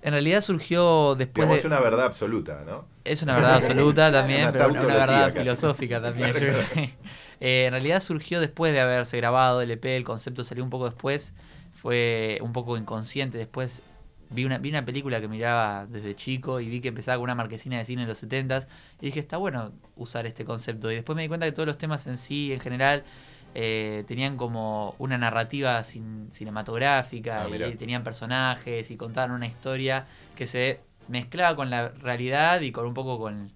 En 0.00 0.12
realidad 0.12 0.40
surgió 0.40 1.14
después 1.16 1.48
de... 1.48 1.56
es 1.56 1.64
una 1.64 1.80
verdad 1.80 2.06
absoluta, 2.06 2.62
¿no? 2.64 2.86
Es 3.04 3.22
una 3.22 3.34
verdad 3.34 3.56
absoluta 3.56 4.12
también, 4.12 4.42
Una 4.42 4.52
pero 4.52 4.68
una, 4.68 4.80
una 4.82 4.94
verdad 4.94 5.26
casi. 5.28 5.38
filosófica 5.40 6.00
también. 6.00 6.34
Eh, 7.40 7.66
en 7.66 7.70
realidad 7.70 8.00
surgió 8.00 8.40
después 8.40 8.72
de 8.72 8.80
haberse 8.80 9.16
grabado 9.16 9.60
el 9.60 9.70
EP, 9.70 9.84
el 9.84 10.02
concepto 10.02 10.42
salió 10.42 10.64
un 10.64 10.70
poco 10.70 10.86
después, 10.86 11.34
fue 11.72 12.40
un 12.42 12.52
poco 12.52 12.76
inconsciente. 12.76 13.38
Después 13.38 13.82
vi 14.30 14.44
una, 14.44 14.58
vi 14.58 14.70
una 14.70 14.84
película 14.84 15.20
que 15.20 15.28
miraba 15.28 15.86
desde 15.86 16.16
chico 16.16 16.58
y 16.58 16.68
vi 16.68 16.80
que 16.80 16.88
empezaba 16.88 17.16
con 17.16 17.24
una 17.24 17.36
marquesina 17.36 17.78
de 17.78 17.84
cine 17.84 18.02
en 18.02 18.08
los 18.08 18.22
70s 18.22 18.66
y 19.00 19.06
dije, 19.06 19.20
está 19.20 19.36
bueno 19.36 19.72
usar 19.94 20.26
este 20.26 20.44
concepto. 20.44 20.90
Y 20.90 20.96
después 20.96 21.14
me 21.14 21.22
di 21.22 21.28
cuenta 21.28 21.46
que 21.46 21.52
todos 21.52 21.68
los 21.68 21.78
temas 21.78 22.08
en 22.08 22.18
sí, 22.18 22.52
en 22.52 22.58
general, 22.58 23.04
eh, 23.54 24.04
tenían 24.06 24.36
como 24.36 24.94
una 24.98 25.18
narrativa 25.18 25.80
cin- 25.82 26.30
cinematográfica 26.30 27.42
Ah, 27.44 27.66
y 27.68 27.74
tenían 27.76 28.04
personajes 28.04 28.90
y 28.90 28.96
contaban 28.96 29.30
una 29.32 29.46
historia 29.46 30.06
que 30.36 30.46
se 30.46 30.80
mezclaba 31.08 31.56
con 31.56 31.70
la 31.70 31.88
realidad 31.88 32.60
y 32.60 32.72
con 32.72 32.86
un 32.86 32.94
poco 32.94 33.18
con... 33.18 33.50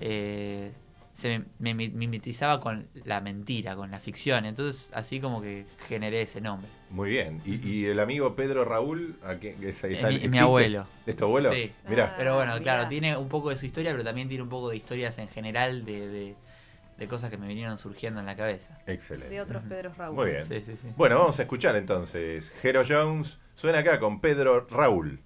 eh, 0.00 0.72
se 1.14 1.38
me, 1.58 1.72
me 1.72 1.88
mimetizaba 1.88 2.60
con 2.60 2.88
la 3.04 3.22
mentira, 3.22 3.74
con 3.74 3.90
la 3.90 3.98
ficción. 3.98 4.44
Entonces 4.44 4.90
así 4.94 5.18
como 5.18 5.40
que 5.40 5.64
generé 5.88 6.20
ese 6.20 6.42
nombre. 6.42 6.68
Muy 6.90 7.08
bien. 7.08 7.40
¿Y, 7.46 7.54
y 7.66 7.86
el 7.86 8.00
amigo 8.00 8.36
Pedro 8.36 8.66
Raúl? 8.66 9.16
¿a 9.24 9.36
qué- 9.36 9.56
es- 9.62 9.82
es- 9.84 10.04
Es 10.04 10.28
mi- 10.30 10.36
abuelo. 10.36 10.84
¿Es 11.06 11.16
tu 11.16 11.24
abuelo? 11.24 11.50
Sí. 11.52 11.72
Mirá. 11.88 12.08
Ah, 12.12 12.14
Pero 12.18 12.34
bueno, 12.34 12.52
mirá. 12.52 12.62
claro, 12.62 12.88
tiene 12.90 13.16
un 13.16 13.28
poco 13.28 13.48
de 13.48 13.56
su 13.56 13.64
historia, 13.64 13.92
pero 13.92 14.04
también 14.04 14.28
tiene 14.28 14.42
un 14.42 14.50
poco 14.50 14.68
de 14.68 14.76
historias 14.76 15.16
en 15.16 15.28
general 15.28 15.86
de, 15.86 16.06
de- 16.06 16.34
de 16.96 17.08
cosas 17.08 17.30
que 17.30 17.38
me 17.38 17.46
vinieron 17.46 17.78
surgiendo 17.78 18.20
en 18.20 18.26
la 18.26 18.36
cabeza. 18.36 18.78
Excelente. 18.86 19.28
De 19.28 19.40
otros 19.40 19.62
Pedro 19.68 19.92
Raúl. 19.92 20.16
Muy 20.16 20.30
bien. 20.30 20.44
Sí, 20.44 20.60
sí, 20.60 20.76
sí. 20.76 20.88
Bueno, 20.96 21.18
vamos 21.18 21.38
a 21.38 21.42
escuchar 21.42 21.76
entonces. 21.76 22.52
Jero 22.62 22.82
Jones 22.86 23.38
suena 23.54 23.80
acá 23.80 23.98
con 23.98 24.20
Pedro 24.20 24.66
Raúl. 24.68 25.20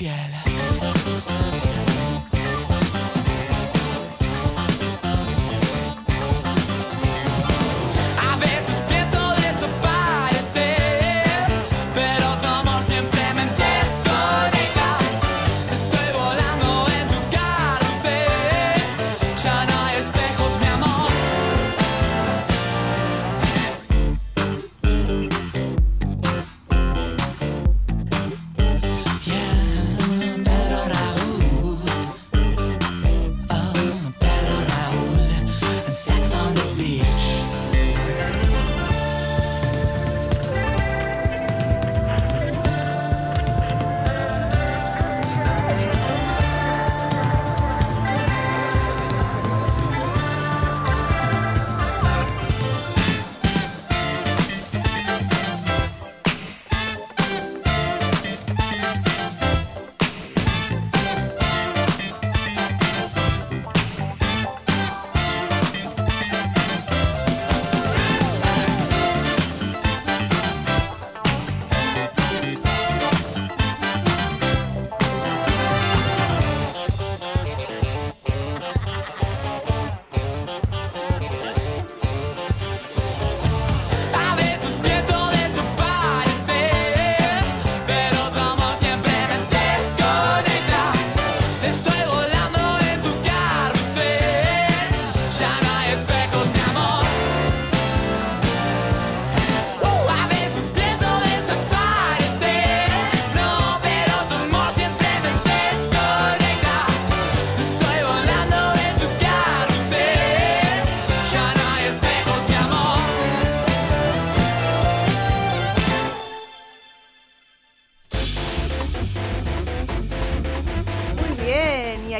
Un 0.00 1.67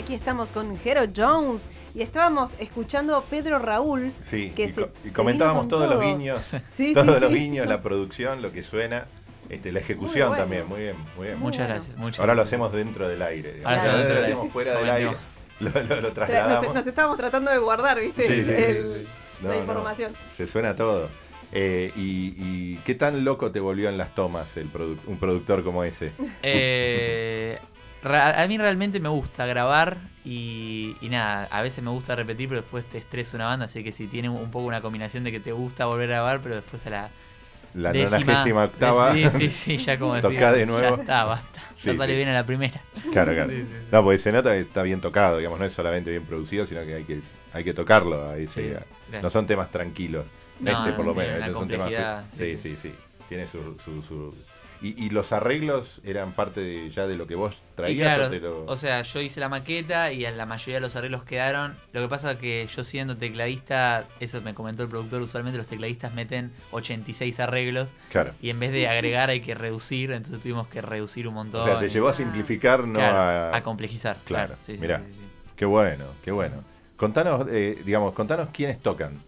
aquí 0.09 0.15
estamos 0.15 0.53
con 0.53 0.79
Jero 0.79 1.03
Jones 1.15 1.69
y 1.95 2.01
estábamos 2.01 2.57
escuchando 2.59 3.23
Pedro 3.29 3.59
Raúl. 3.59 4.11
Sí, 4.23 4.55
que 4.57 4.65
y, 4.65 4.69
se- 4.71 4.89
comentábamos 5.15 5.69
todos 5.69 5.87
los 5.91 6.01
guiños, 6.01 6.41
Sí, 6.75 6.95
todos 6.95 7.15
sí, 7.17 7.21
los 7.21 7.31
sí. 7.31 7.37
guiños, 7.39 7.67
la 7.67 7.83
producción, 7.83 8.41
lo 8.41 8.51
que 8.51 8.63
suena, 8.63 9.07
este, 9.51 9.71
la 9.71 9.81
ejecución 9.81 10.29
bueno. 10.29 10.43
también, 10.45 10.67
muy 10.67 10.81
bien, 10.81 10.97
muy 11.15 11.27
bien. 11.27 11.39
Muchas 11.39 11.67
bueno. 11.67 11.75
gracias. 11.75 11.97
Muchas 11.99 12.21
Ahora 12.21 12.35
lo 12.35 12.41
hacemos 12.41 12.73
dentro 12.73 13.07
del 13.07 13.21
aire. 13.21 13.61
Ahora 13.65 13.75
lo 13.77 13.81
hacemos 13.83 13.99
dentro 14.25 14.45
lo 14.45 14.51
fuera 14.51 14.79
del 14.79 14.89
aire, 14.91 15.11
lo, 15.61 15.69
lo- 15.71 15.81
lo 15.83 15.85
Tra- 15.85 16.01
Nos, 16.01 16.15
trasladamos. 16.15 16.75
nos 16.75 16.87
estábamos 16.87 17.19
tratando 17.19 17.51
de 17.51 17.59
guardar, 17.59 18.01
¿viste? 18.01 18.27
Sí, 18.27 18.45
sí, 18.45 18.51
El- 18.51 19.07
sí, 19.07 19.43
No, 19.43 19.49
la 19.51 19.55
no, 19.57 19.61
información. 19.61 20.15
se 20.35 20.47
suena 20.47 20.75
todo. 20.75 21.11
Eh, 21.53 21.93
y, 21.97 22.35
y 22.39 22.77
qué 22.87 22.95
tan 22.95 23.27
loco 23.27 23.51
te 23.53 23.61
volvió 23.61 23.91
en 23.91 23.99
las 23.99 24.15
tomas 24.15 24.57
el 24.57 24.73
produ- 24.73 24.97
un 25.07 25.19
productor 25.19 25.63
como 25.63 25.85
ese? 25.85 26.13
Eh, 26.43 27.59
a 28.05 28.47
mí 28.47 28.59
realmente 28.59 29.01
me 29.01 29.09
gusta 29.09 29.47
grabar 29.47 29.97
y, 30.25 30.97
y 31.01 31.09
nada, 31.09 31.49
a 31.51 31.63
veces 31.63 31.83
me 31.83 31.91
gusta 31.91 32.15
repetir, 32.15 32.49
pero 32.49 32.61
después 32.61 32.85
te 32.85 32.99
estresa 32.99 33.37
una 33.37 33.47
banda, 33.47 33.65
así 33.67 33.83
que 33.83 33.93
si 33.93 34.07
tiene 34.07 34.29
un 34.29 34.51
poco 34.51 34.67
una 34.67 34.81
combinación 34.81 35.25
de 35.25 35.33
que 35.33 35.41
te 35.41 35.53
gusta 35.53 35.87
volver 35.87 36.11
a 36.13 36.17
grabar, 36.17 36.41
pero 36.41 36.55
después 36.57 36.87
a 36.87 36.91
la 36.91 37.11
La 37.75 37.93
décima, 37.93 38.65
octava. 38.65 39.13
Sí, 39.15 39.25
sí, 39.31 39.51
sí, 39.51 39.77
ya 39.79 39.99
como 39.99 40.17
Tocá 40.21 40.53
de 40.53 40.67
nuevo. 40.67 40.97
Ya 40.97 41.01
está, 41.03 41.25
basta. 41.25 41.61
Sí, 41.77 41.91
ya 41.93 41.97
sale 41.97 42.13
sí. 42.13 42.17
bien 42.17 42.29
a 42.29 42.33
la 42.35 42.45
primera. 42.47 42.81
Claro, 43.13 43.33
claro. 43.35 43.51
Sí. 43.57 43.67
No, 43.93 44.03
porque 44.03 44.19
se 44.19 44.33
nota 44.33 44.53
que 44.53 44.61
está 44.61 44.83
bien 44.83 45.01
tocado, 45.01 45.39
digamos, 45.39 45.59
no 45.59 45.65
es 45.65 45.73
solamente 45.73 46.11
bien 46.11 46.25
producido, 46.25 46.67
sino 46.67 46.85
que 46.85 46.95
hay 46.95 47.05
que, 47.05 47.21
hay 47.53 47.65
que 47.65 47.73
tocarlo. 47.75 48.31
Ahí 48.31 48.47
Sí, 48.47 48.55
se- 48.55 48.69
gracias. 48.71 49.23
no 49.23 49.31
son 49.31 49.47
temas 49.47 49.71
tranquilos. 49.71 50.25
No, 50.61 50.71
este, 50.73 50.91
no, 50.91 50.97
por 50.97 51.07
lo 51.07 51.15
menos. 51.15 51.39
Este 51.39 51.51
es 51.51 51.57
un 51.57 51.69
tema 51.69 52.25
sí. 52.31 52.59
sí, 52.59 52.77
sí. 52.77 52.95
Tiene 53.29 53.47
su. 53.47 53.77
su, 53.85 54.03
su- 54.03 54.35
Y, 54.81 55.05
y 55.05 55.11
los 55.11 55.33
arreglos 55.33 56.01
eran 56.05 56.33
parte 56.35 56.61
de- 56.61 56.91
ya 56.91 57.07
de 57.09 57.17
lo 57.17 57.27
que 57.27 57.35
vos 57.35 57.57
traías 57.75 58.15
claro, 58.15 58.27
o 58.27 58.31
te 58.31 58.39
lo- 58.41 58.65
o 58.65 58.77
sea, 58.77 59.03
yo 59.03 59.21
hice 59.21 59.41
la 59.41 59.49
maqueta 59.49 60.13
y 60.13 60.25
en 60.25 60.37
la 60.37 60.47
mayoría 60.47 60.77
de 60.77 60.81
los 60.83 60.95
arreglos 60.95 61.25
quedaron. 61.25 61.77
Lo 61.93 62.01
que 62.01 62.09
pasa 62.09 62.39
que 62.39 62.67
yo 62.75 62.85
siendo 62.85 63.17
tecladista, 63.17 64.07
eso 64.21 64.41
me 64.41 64.55
comentó 64.55 64.85
el 64.85 64.89
productor, 64.89 65.21
usualmente 65.23 65.59
los 65.59 65.67
tecladistas 65.67 66.15
meten 66.15 66.53
86 66.71 67.41
arreglos 67.41 67.93
Claro. 68.13 68.33
y 68.41 68.51
en 68.51 68.61
vez 68.61 68.71
de 68.73 68.87
agregar 68.89 69.31
hay 69.31 69.41
que 69.41 69.55
reducir, 69.55 70.13
entonces 70.13 70.41
tuvimos 70.41 70.69
que 70.69 70.81
reducir 70.81 71.27
un 71.27 71.35
montón. 71.35 71.63
O 71.63 71.65
sea, 71.65 71.79
te 71.79 71.89
llevó 71.89 72.09
a 72.09 72.13
simplificar, 72.13 72.85
no 72.87 72.95
Claro, 73.01 73.19
a. 73.53 73.57
a 73.57 73.63
complejizar. 73.63 74.17
Claro, 74.25 74.49
Claro, 74.49 74.63
sí, 74.65 74.77
sí, 74.77 74.81
mirá. 74.81 74.99
sí, 75.01 75.13
sí, 75.13 75.19
sí. 75.21 75.53
Qué 75.57 75.65
bueno, 75.65 76.05
qué 76.25 76.31
bueno. 76.31 76.63
Contanos, 76.97 77.47
eh, 77.51 77.81
digamos, 77.85 78.13
contanos 78.13 78.49
quiénes 78.53 78.79
tocan. 78.81 79.21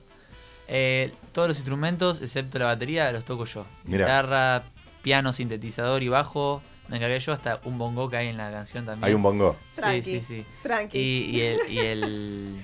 Eh, 0.69 1.13
todos 1.33 1.49
los 1.49 1.57
instrumentos, 1.57 2.21
excepto 2.23 2.59
la 2.61 2.67
batería, 2.67 3.11
los 3.11 3.25
toco 3.25 3.45
yo. 3.45 3.67
Mirá. 3.85 4.05
Guitarra, 4.07 4.63
piano, 5.03 5.33
sintetizador 5.33 6.03
y 6.03 6.09
bajo. 6.09 6.63
Me 6.89 6.97
encargué 6.97 7.21
yo 7.21 7.33
hasta 7.33 7.61
un 7.65 7.79
bongo 7.79 8.11
que 8.11 8.17
hay 8.17 8.29
en 8.29 8.37
la 8.37 8.51
canción 8.51 8.85
también. 8.85 9.05
Hay 9.09 9.15
un 9.15 9.23
bongo. 9.23 9.57
Sí, 9.73 9.81
Tranqui. 9.81 10.03
sí, 10.03 10.21
sí. 10.23 10.45
Tranqui. 10.63 10.99
Y, 10.99 11.37
y 11.37 11.41
el, 11.43 11.59
y 11.73 11.79
el, 11.79 12.57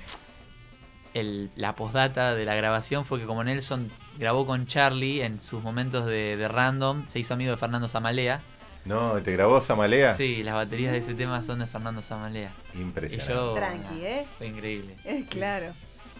el- 1.13 1.49
la 1.55 1.75
postdata 1.75 2.35
de 2.35 2.45
la 2.45 2.55
grabación 2.55 3.05
fue 3.05 3.19
que 3.19 3.25
como 3.25 3.43
Nelson 3.43 3.89
grabó 4.19 4.45
con 4.45 4.67
Charlie 4.67 5.21
en 5.21 5.39
sus 5.39 5.63
momentos 5.63 6.05
de, 6.05 6.35
de 6.37 6.47
random, 6.47 7.05
se 7.07 7.19
hizo 7.19 7.33
amigo 7.33 7.51
de 7.51 7.57
Fernando 7.57 7.87
Zamalea. 7.87 8.41
No, 8.85 9.21
¿te 9.21 9.33
grabó 9.33 9.59
Samalea? 9.61 10.13
Sí, 10.15 10.43
las 10.43 10.53
baterías 10.55 10.93
de 10.93 10.99
ese 10.99 11.13
tema 11.13 11.41
son 11.41 11.59
de 11.59 11.67
Fernando 11.67 12.01
Zamalea. 12.01 12.53
Y 12.73 12.79
Impresionante. 12.79 13.33
yo... 13.33 13.53
Tranqui, 13.53 14.05
¿eh? 14.05 14.25
Fue 14.37 14.47
increíble. 14.47 14.95
Eh, 15.05 15.25
claro. 15.29 15.73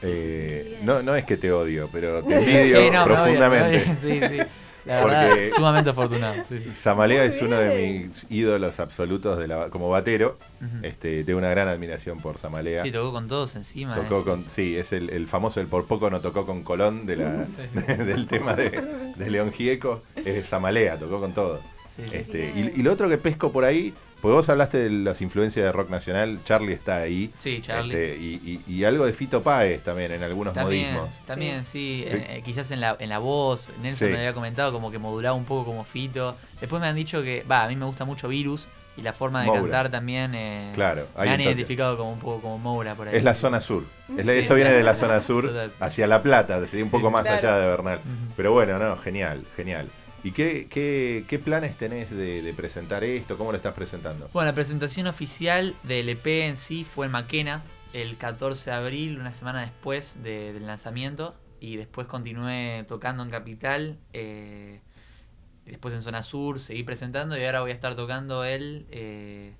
Eh, 0.03 0.79
no, 0.83 1.01
no 1.01 1.15
es 1.15 1.23
que 1.25 1.37
te 1.37 1.51
odio, 1.51 1.89
pero 1.91 2.21
te 2.23 2.35
envidio 2.37 2.81
Sí, 2.81 2.89
no, 2.91 2.91
me 2.91 2.97
odio, 2.99 3.05
profundamente. 3.15 3.85
me 4.05 4.11
odio. 4.19 4.29
Sí, 4.29 4.37
sí. 4.37 4.43
La 4.87 5.01
Porque- 5.01 5.15
verdad, 5.15 5.55
sumamente 5.55 5.89
afortunado. 5.89 6.35
Sí, 6.47 6.59
sí. 6.59 6.71
Samalea 6.71 7.25
es 7.25 7.41
uno 7.41 7.57
de 7.57 8.03
mis 8.09 8.25
ídolos 8.31 8.79
absolutos 8.79 9.37
de 9.37 9.47
la, 9.47 9.69
como 9.69 9.89
batero. 9.89 10.37
Este, 10.81 11.23
tengo 11.23 11.39
una 11.39 11.49
gran 11.49 11.67
admiración 11.67 12.19
por 12.19 12.37
Samalea. 12.37 12.83
Sí, 12.83 12.91
tocó 12.91 13.11
con 13.11 13.27
todos 13.27 13.55
encima. 13.55 13.93
tocó 13.93 14.19
es- 14.19 14.23
con, 14.23 14.39
es- 14.39 14.45
sí, 14.45 14.77
es 14.77 14.93
el, 14.93 15.09
el 15.09 15.27
famoso, 15.27 15.59
el 15.61 15.67
por 15.67 15.85
poco 15.85 16.09
no 16.09 16.21
tocó 16.21 16.45
con 16.45 16.63
Colón 16.63 17.05
de 17.05 17.17
la, 17.17 17.45
Sí, 17.57 17.61
sí. 17.75 17.93
del 18.03 18.25
tema 18.27 18.55
de, 18.55 18.69
de 19.15 19.29
León 19.29 19.51
Gieco. 19.51 20.03
Es 20.15 20.45
Samalea, 20.45 20.97
tocó 20.97 21.19
con 21.19 21.33
todo. 21.33 21.59
sí, 21.95 22.03
sí. 22.09 22.15
Este, 22.15 22.53
y 22.75 22.81
lo 22.81 22.91
otro 22.93 23.09
que 23.09 23.17
pesco 23.17 23.51
por 23.51 23.65
ahí, 23.65 23.93
porque 24.27 24.35
vos 24.35 24.49
hablaste 24.49 24.77
de 24.79 24.89
las 24.89 25.21
influencias 25.21 25.63
de 25.65 25.71
rock 25.71 25.89
nacional, 25.89 26.39
Charlie 26.43 26.73
está 26.73 26.97
ahí. 26.97 27.31
Sí, 27.37 27.61
Charlie. 27.61 27.93
Este, 27.93 28.17
y, 28.17 28.61
y- 28.67 28.73
y 28.73 28.83
algo 28.83 29.05
de 29.05 29.13
Fito 29.13 29.41
Páez 29.41 29.83
también 29.83 30.11
en 30.11 30.21
algunos 30.23 30.53
También, 30.53 30.93
modismos. 30.95 31.25
también 31.25 31.63
sí, 31.63 32.03
Sí. 32.05 32.15
eh, 32.15 32.25
eh, 32.37 32.41
quizás 32.43 32.69
en 32.71 32.81
la, 32.81 32.97
en 32.99 33.07
la 33.09 33.19
voz, 33.19 33.71
Nelson 33.81 34.07
Sí. 34.07 34.11
me 34.11 34.17
había 34.19 34.33
comentado 34.33 34.73
como 34.73 34.91
que 34.91 34.99
modulaba 34.99 35.35
un 35.35 35.45
poco 35.45 35.65
como 35.65 35.85
Fito. 35.85 36.35
Después 36.59 36.81
me 36.81 36.87
han 36.87 36.95
dicho 36.95 37.21
que, 37.23 37.43
va, 37.49 37.63
a 37.63 37.67
mí 37.69 37.75
me 37.77 37.85
gusta 37.85 38.03
mucho 38.05 38.27
Virus 38.27 38.67
y 38.97 39.01
la 39.03 39.13
forma 39.13 39.41
de 39.41 39.45
Moura. 39.47 39.61
cantar 39.61 39.91
también. 39.91 40.33
eh, 40.35 40.71
Claro, 40.73 41.07
hay 41.15 41.29
me 41.29 41.35
han 41.35 41.41
identificado 41.41 41.95
como 41.97 42.11
un 42.11 42.19
poco 42.19 42.41
como 42.41 42.57
Moura 42.57 42.95
por 42.95 43.07
ahí. 43.07 43.15
Es 43.15 43.23
la 43.23 43.33
zona 43.35 43.61
sur. 43.61 43.83
Es 44.17 44.25
la- 44.25 44.33
Sí. 44.33 44.39
Eso 44.39 44.55
viene 44.55 44.71
de 44.71 44.83
la 44.83 44.95
zona 44.95 45.21
sur 45.21 45.47
Total. 45.47 45.71
hacia 45.79 46.05
La 46.07 46.21
Plata, 46.21 46.57
un 46.57 46.67
Sí, 46.67 46.83
poco 46.85 47.07
sí. 47.07 47.13
más 47.13 47.23
Claro. 47.27 47.37
allá 47.47 47.57
de 47.59 47.67
Bernal. 47.67 47.99
Pero 48.35 48.51
bueno, 48.51 48.77
no, 48.79 48.97
genial, 48.97 49.45
genial. 49.55 49.87
¿Y 50.23 50.31
qué, 50.31 50.67
qué, 50.69 51.23
qué 51.27 51.39
planes 51.39 51.77
tenés 51.77 52.09
de, 52.11 52.41
de 52.41 52.53
presentar 52.53 53.03
esto? 53.03 53.37
¿Cómo 53.37 53.51
lo 53.51 53.57
estás 53.57 53.73
presentando? 53.73 54.29
Bueno, 54.33 54.47
la 54.49 54.55
presentación 54.55 55.07
oficial 55.07 55.75
del 55.83 56.09
EP 56.09 56.25
en 56.47 56.57
sí 56.57 56.83
fue 56.83 57.05
en 57.05 57.11
Maquena 57.11 57.63
el 57.93 58.17
14 58.17 58.69
de 58.71 58.75
abril, 58.75 59.19
una 59.19 59.31
semana 59.33 59.61
después 59.61 60.21
de- 60.23 60.53
del 60.53 60.65
lanzamiento. 60.65 61.35
Y 61.59 61.75
después 61.77 62.05
continué 62.07 62.85
tocando 62.87 63.23
en 63.23 63.29
Capital. 63.29 63.97
eh, 64.13 64.81
después 65.65 65.93
en 65.93 66.01
Zona 66.01 66.23
Sur, 66.23 66.59
seguí 66.59 66.83
presentando 66.83 67.37
y 67.37 67.43
ahora 67.43 67.59
voy 67.61 67.71
a 67.71 67.73
estar 67.73 67.95
tocando 67.95 68.43
el 68.45 68.85
eh, 68.89 69.53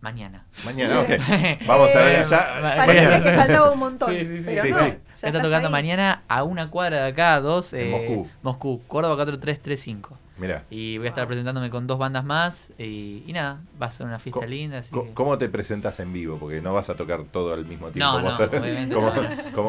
mañana. 0.00 0.44
Mañana, 0.64 1.00
ok. 1.00 1.08
Vamos 1.66 1.94
a 1.94 2.02
ver 2.02 2.14
Eh, 2.14 2.18
allá. 2.18 2.46
va- 2.62 2.76
Parecía 2.86 3.22
que 3.22 3.32
faltaba 3.32 3.70
un 3.72 3.78
montón. 3.78 4.10
Sí, 4.14 4.24
sí, 4.26 4.38
sí. 4.38 4.42
pero 4.46 4.62
Sí, 4.62 4.70
no, 4.70 4.78
sí. 4.78 4.94
ya 5.22 5.28
Está 5.28 5.42
tocando 5.42 5.68
ahí. 5.68 5.72
mañana 5.72 6.22
a 6.28 6.42
una 6.44 6.70
cuadra 6.70 7.02
de 7.04 7.08
acá, 7.10 7.34
a 7.34 7.40
dos. 7.40 7.72
En 7.72 7.80
eh, 7.86 7.90
Moscú. 7.90 8.28
Moscú, 8.42 8.82
Córdoba 8.88 9.14
4335. 9.16 10.18
Mira, 10.38 10.64
Y 10.70 10.96
voy 10.96 11.06
a 11.06 11.10
estar 11.10 11.24
Wow. 11.24 11.28
presentándome 11.28 11.68
con 11.68 11.86
dos 11.86 11.98
bandas 11.98 12.24
más. 12.24 12.72
Y, 12.78 13.24
y 13.26 13.32
nada, 13.34 13.60
va 13.80 13.86
a 13.86 13.90
ser 13.90 14.06
una 14.06 14.18
fiesta 14.18 14.46
linda. 14.46 14.78
Así 14.78 14.90
co- 14.90 15.04
que- 15.04 15.12
¿cómo 15.12 15.36
te 15.36 15.50
presentas 15.50 16.00
en 16.00 16.14
vivo? 16.14 16.38
Porque 16.38 16.62
no 16.62 16.72
vas 16.72 16.88
a 16.88 16.94
tocar 16.96 17.24
todo 17.24 17.52
al 17.52 17.66
mismo 17.66 17.90
tiempo. 17.90 18.06
No, 18.10 18.18
¿Cómo 18.18 18.30
no, 18.30 18.36
ser- 18.36 18.48
obviamente 18.48 18.94
¿Cómo, 18.94 19.12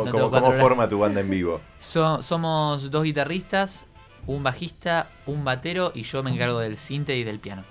no. 0.06 0.12
cómo- 0.32 0.40
No 0.40 0.52
forma 0.54 0.88
tu 0.88 0.98
banda 1.00 1.20
en 1.20 1.30
vivo? 1.30 1.60
So- 1.78 2.22
somos 2.22 2.90
dos 2.90 3.04
guitarristas, 3.04 3.86
un 4.28 4.44
bajista, 4.44 5.08
un 5.26 5.44
batero 5.44 5.92
y 5.94 6.04
yo 6.04 6.24
me 6.24 6.32
encargo 6.32 6.60
del 6.60 6.78
cinte 6.78 7.18
y 7.18 7.26
del 7.26 7.40
piano. 7.40 7.66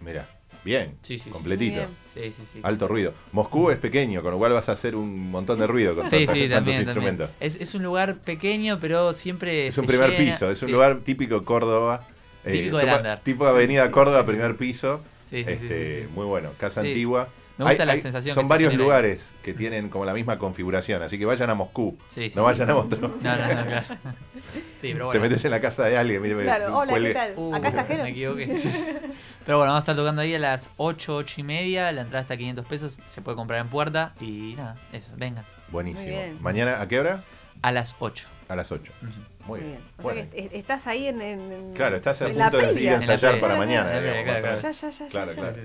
Mira, 0.00 0.28
bien, 0.68 0.96
Sí, 1.02 1.18
completito. 1.30 1.80
Muy 1.80 1.86
bien. 2.22 2.32
Sí, 2.32 2.42
sí, 2.42 2.48
sí. 2.52 2.60
Alto 2.62 2.86
ruido. 2.88 3.12
Moscú 3.32 3.70
es 3.70 3.78
pequeño, 3.78 4.22
con 4.22 4.32
lo 4.32 4.38
cual 4.38 4.52
vas 4.52 4.68
a 4.68 4.72
hacer 4.72 4.94
un 4.96 5.30
montón 5.30 5.58
de 5.58 5.66
ruido 5.66 5.94
con 5.94 6.08
Sí, 6.10 6.18
tantas- 6.26 6.34
sí, 6.34 6.40
tantos 6.42 6.54
también. 6.56 6.64
también. 6.64 6.82
instrumentos. 6.88 7.30
Es, 7.40 7.56
es 7.60 7.74
un 7.74 7.82
lugar 7.82 8.18
pequeño, 8.18 8.78
pero 8.80 9.12
siempre. 9.12 9.68
Es 9.68 9.74
se 9.74 9.80
un 9.80 9.86
primer 9.86 10.10
llena. 10.10 10.32
piso, 10.32 10.50
es 10.50 10.60
un 10.62 10.66
Sí. 10.68 10.72
lugar 10.72 10.98
típico 11.00 11.44
Córdoba. 11.44 12.06
eh, 12.44 12.52
Típico 12.52 12.76
del 12.78 12.86
tipo, 12.86 12.96
under. 12.98 13.20
tipo 13.20 13.46
Avenida 13.46 13.90
Córdoba, 13.90 14.20
sí. 14.20 14.26
primer 14.28 14.56
piso. 14.56 15.00
Sí, 15.28 15.38
sí, 15.38 15.44
sí, 15.44 15.50
este, 15.52 15.96
sí, 15.96 16.06
sí. 16.06 16.08
Muy 16.14 16.24
bueno, 16.26 16.50
casa 16.58 16.80
Sí. 16.82 16.88
antigua. 16.88 17.28
Me 17.58 17.64
gusta 17.64 17.84
la 17.84 17.96
sensación 17.96 18.34
Son 18.34 18.44
que 18.44 18.46
se 18.46 18.50
varios 18.50 18.70
ahí. 18.70 18.76
lugares 18.76 19.32
que 19.42 19.52
tienen 19.52 19.88
como 19.88 20.04
la 20.04 20.14
misma 20.14 20.38
configuración, 20.38 21.02
así 21.02 21.18
que 21.18 21.26
vayan 21.26 21.50
a 21.50 21.54
Moscú, 21.54 21.98
Sí, 22.08 22.30
sí, 22.30 22.36
no 22.36 22.42
sí. 22.42 22.46
vayan 22.52 22.70
a 22.70 22.76
otro. 22.76 23.08
No, 23.20 23.36
no, 23.36 23.54
no, 23.54 23.66
claro. 23.66 23.86
Sí, 24.80 24.92
pero 24.92 25.06
bueno. 25.06 25.10
Te 25.20 25.28
metes 25.28 25.44
en 25.44 25.50
la 25.50 25.60
casa 25.60 25.84
de 25.86 25.96
alguien, 25.98 26.22
mire, 26.22 26.40
Claro, 26.42 26.78
hola. 26.78 26.94
¿qué 26.98 27.12
tal? 27.12 27.32
Uh, 27.36 27.54
Acá 27.54 27.68
está 27.68 27.84
Jero. 27.84 28.04
Me 28.04 28.10
equivoqué. 28.10 28.46
Pero 29.44 29.58
bueno, 29.58 29.72
vamos 29.72 29.76
a 29.76 29.78
estar 29.78 29.96
tocando 29.96 30.22
ahí 30.22 30.34
a 30.34 30.38
las 30.38 30.70
8, 30.76 31.16
8 31.16 31.40
y 31.40 31.42
media. 31.42 31.90
La 31.90 32.02
entrada 32.02 32.22
está 32.22 32.34
a 32.34 32.36
500 32.36 32.64
pesos. 32.66 33.00
Se 33.06 33.20
puede 33.20 33.36
comprar 33.36 33.60
en 33.60 33.68
puerta. 33.68 34.14
Y 34.20 34.54
nada, 34.56 34.76
eso, 34.92 35.10
vengan. 35.16 35.44
Buenísimo. 35.70 36.16
Mañana, 36.40 36.80
¿a 36.80 36.86
qué 36.86 37.00
hora? 37.00 37.24
A 37.62 37.72
las 37.72 37.96
8. 37.98 38.28
A 38.48 38.54
las 38.56 38.70
8. 38.70 38.92
Ujú. 39.02 39.10
Muy 39.10 39.20
Muy 39.46 39.58
bien. 39.60 39.70
bien. 39.72 39.82
O 39.98 40.02
Bueno. 40.02 40.20
sea 40.20 40.30
que 40.30 40.38
est- 40.44 40.54
estás 40.54 40.86
ahí 40.86 41.06
en. 41.08 41.20
en- 41.22 41.72
Claro, 41.74 41.96
estás 41.96 42.22
a 42.22 42.26
punto 42.28 42.58
de 42.58 42.80
ir 42.80 42.90
a 42.90 42.94
ensayar 42.94 43.40
para 43.40 43.56
mañana. 43.56 43.92
Ya, 43.94 44.00
ya, 44.00 44.22
ya, 44.22 44.80
ya. 44.80 45.08
Claro, 45.08 45.32
claro. 45.32 45.56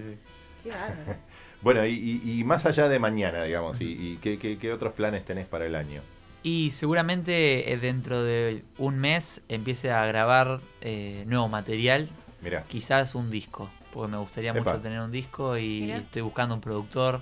Qué 0.63 0.69
bárbaro. 0.69 1.19
Bueno, 1.63 1.86
y, 1.86 1.93
y- 2.24 2.39
y 2.39 2.43
más 2.43 2.65
allá 2.65 2.88
de 2.89 3.00
mañana, 3.00 3.43
digamos, 3.43 3.79
y, 3.82 3.86
y 3.86 4.17
qué, 4.22 4.38
qué- 4.38 4.58
qué 4.58 4.72
otros 4.74 4.93
planes 4.93 5.24
tenés 5.25 5.46
para 5.48 5.65
el 5.65 5.75
año? 5.75 6.01
Y 6.43 6.72
seguramente 6.72 7.72
eh, 7.72 7.77
dentro 7.77 8.22
de 8.22 8.63
un 8.77 9.00
mes 9.00 9.41
empiece 9.48 9.91
a 9.91 10.05
grabar 10.05 10.60
eh, 10.82 11.24
nuevo 11.27 11.48
material. 11.48 12.10
Mirá, 12.41 12.63
Quizás 12.67 13.15
un 13.15 13.29
disco. 13.32 13.70
Porque 13.93 14.12
me 14.12 14.17
gustaría 14.17 14.51
Epa. 14.51 14.60
mucho 14.60 14.82
tener 14.82 15.00
un 15.00 15.12
disco 15.12 15.58
y 15.58 15.82
Mirá. 15.84 15.98
estoy 16.00 16.22
buscando 16.22 16.53
un 16.55 16.62
productor. 16.62 17.22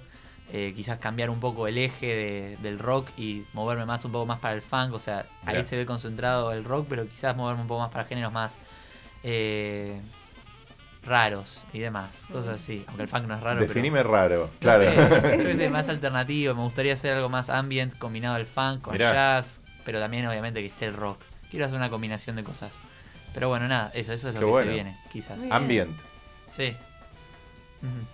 eh, 0.54 0.74
quizás 0.76 0.98
cambiar 0.98 1.30
un 1.30 1.40
poco 1.40 1.66
el 1.68 1.78
eje 1.78 2.08
de- 2.08 2.58
del 2.62 2.78
rock 2.78 3.08
y 3.18 3.44
moverme 3.54 3.86
más 3.86 4.04
un 4.04 4.12
poco 4.12 4.26
más 4.26 4.40
para 4.40 4.54
el 4.56 4.62
funk. 4.62 4.92
O 4.94 5.00
sea, 5.00 5.26
ahí 5.46 5.64
se 5.64 5.78
ve 5.78 5.86
concentrado 5.86 6.52
el 6.52 6.66
rock, 6.66 6.88
pero 6.90 7.08
quizás 7.08 7.38
moverme 7.38 7.62
un 7.62 7.68
poco 7.70 7.80
más 7.82 7.90
para 7.92 8.04
géneros 8.04 8.34
más 8.34 8.58
eh, 9.24 10.02
raros 11.04 11.64
y 11.74 11.80
demás. 11.80 12.26
Cosas 12.32 12.62
así. 12.62 12.84
Aunque 12.88 13.04
el 13.04 13.10
funk 13.10 13.26
no 13.26 13.34
es 13.36 13.42
raro. 13.42 13.60
pero- 13.60 13.68
definime 13.74 14.04
raro. 14.04 14.50
no 14.54 14.60
Claro. 14.60 14.86
sé, 14.92 15.44
yo 15.52 15.56
sé, 15.58 15.70
más 15.70 15.90
alternativo. 15.90 16.54
Me 16.56 16.62
gustaría 16.62 16.94
hacer 16.94 17.14
algo 17.14 17.30
más 17.30 17.50
ambient 17.50 17.98
combinado 17.98 18.36
al 18.36 18.46
funk 18.46 18.82
con 18.82 18.94
Mirá. 18.94 19.12
jazz, 19.14 19.62
pero 19.86 20.00
también 20.00 20.26
obviamente 20.28 20.60
que 20.62 20.68
esté 20.68 20.86
el 20.86 20.94
rock. 20.96 21.20
Quiero 21.50 21.66
hacer 21.66 21.78
una 21.78 21.90
combinación 21.90 22.36
de 22.36 22.44
cosas. 22.44 22.80
Pero 23.34 23.50
bueno, 23.50 23.68
nada, 23.68 23.92
eso, 23.94 24.14
eso 24.14 24.30
es 24.30 24.34
lo 24.36 24.40
Qué 24.42 24.46
que 24.46 24.52
bueno. 24.52 24.68
se 24.68 24.74
viene, 24.74 24.98
quizás. 25.12 25.40
Ambient. 25.50 25.98
Sí. 26.50 26.76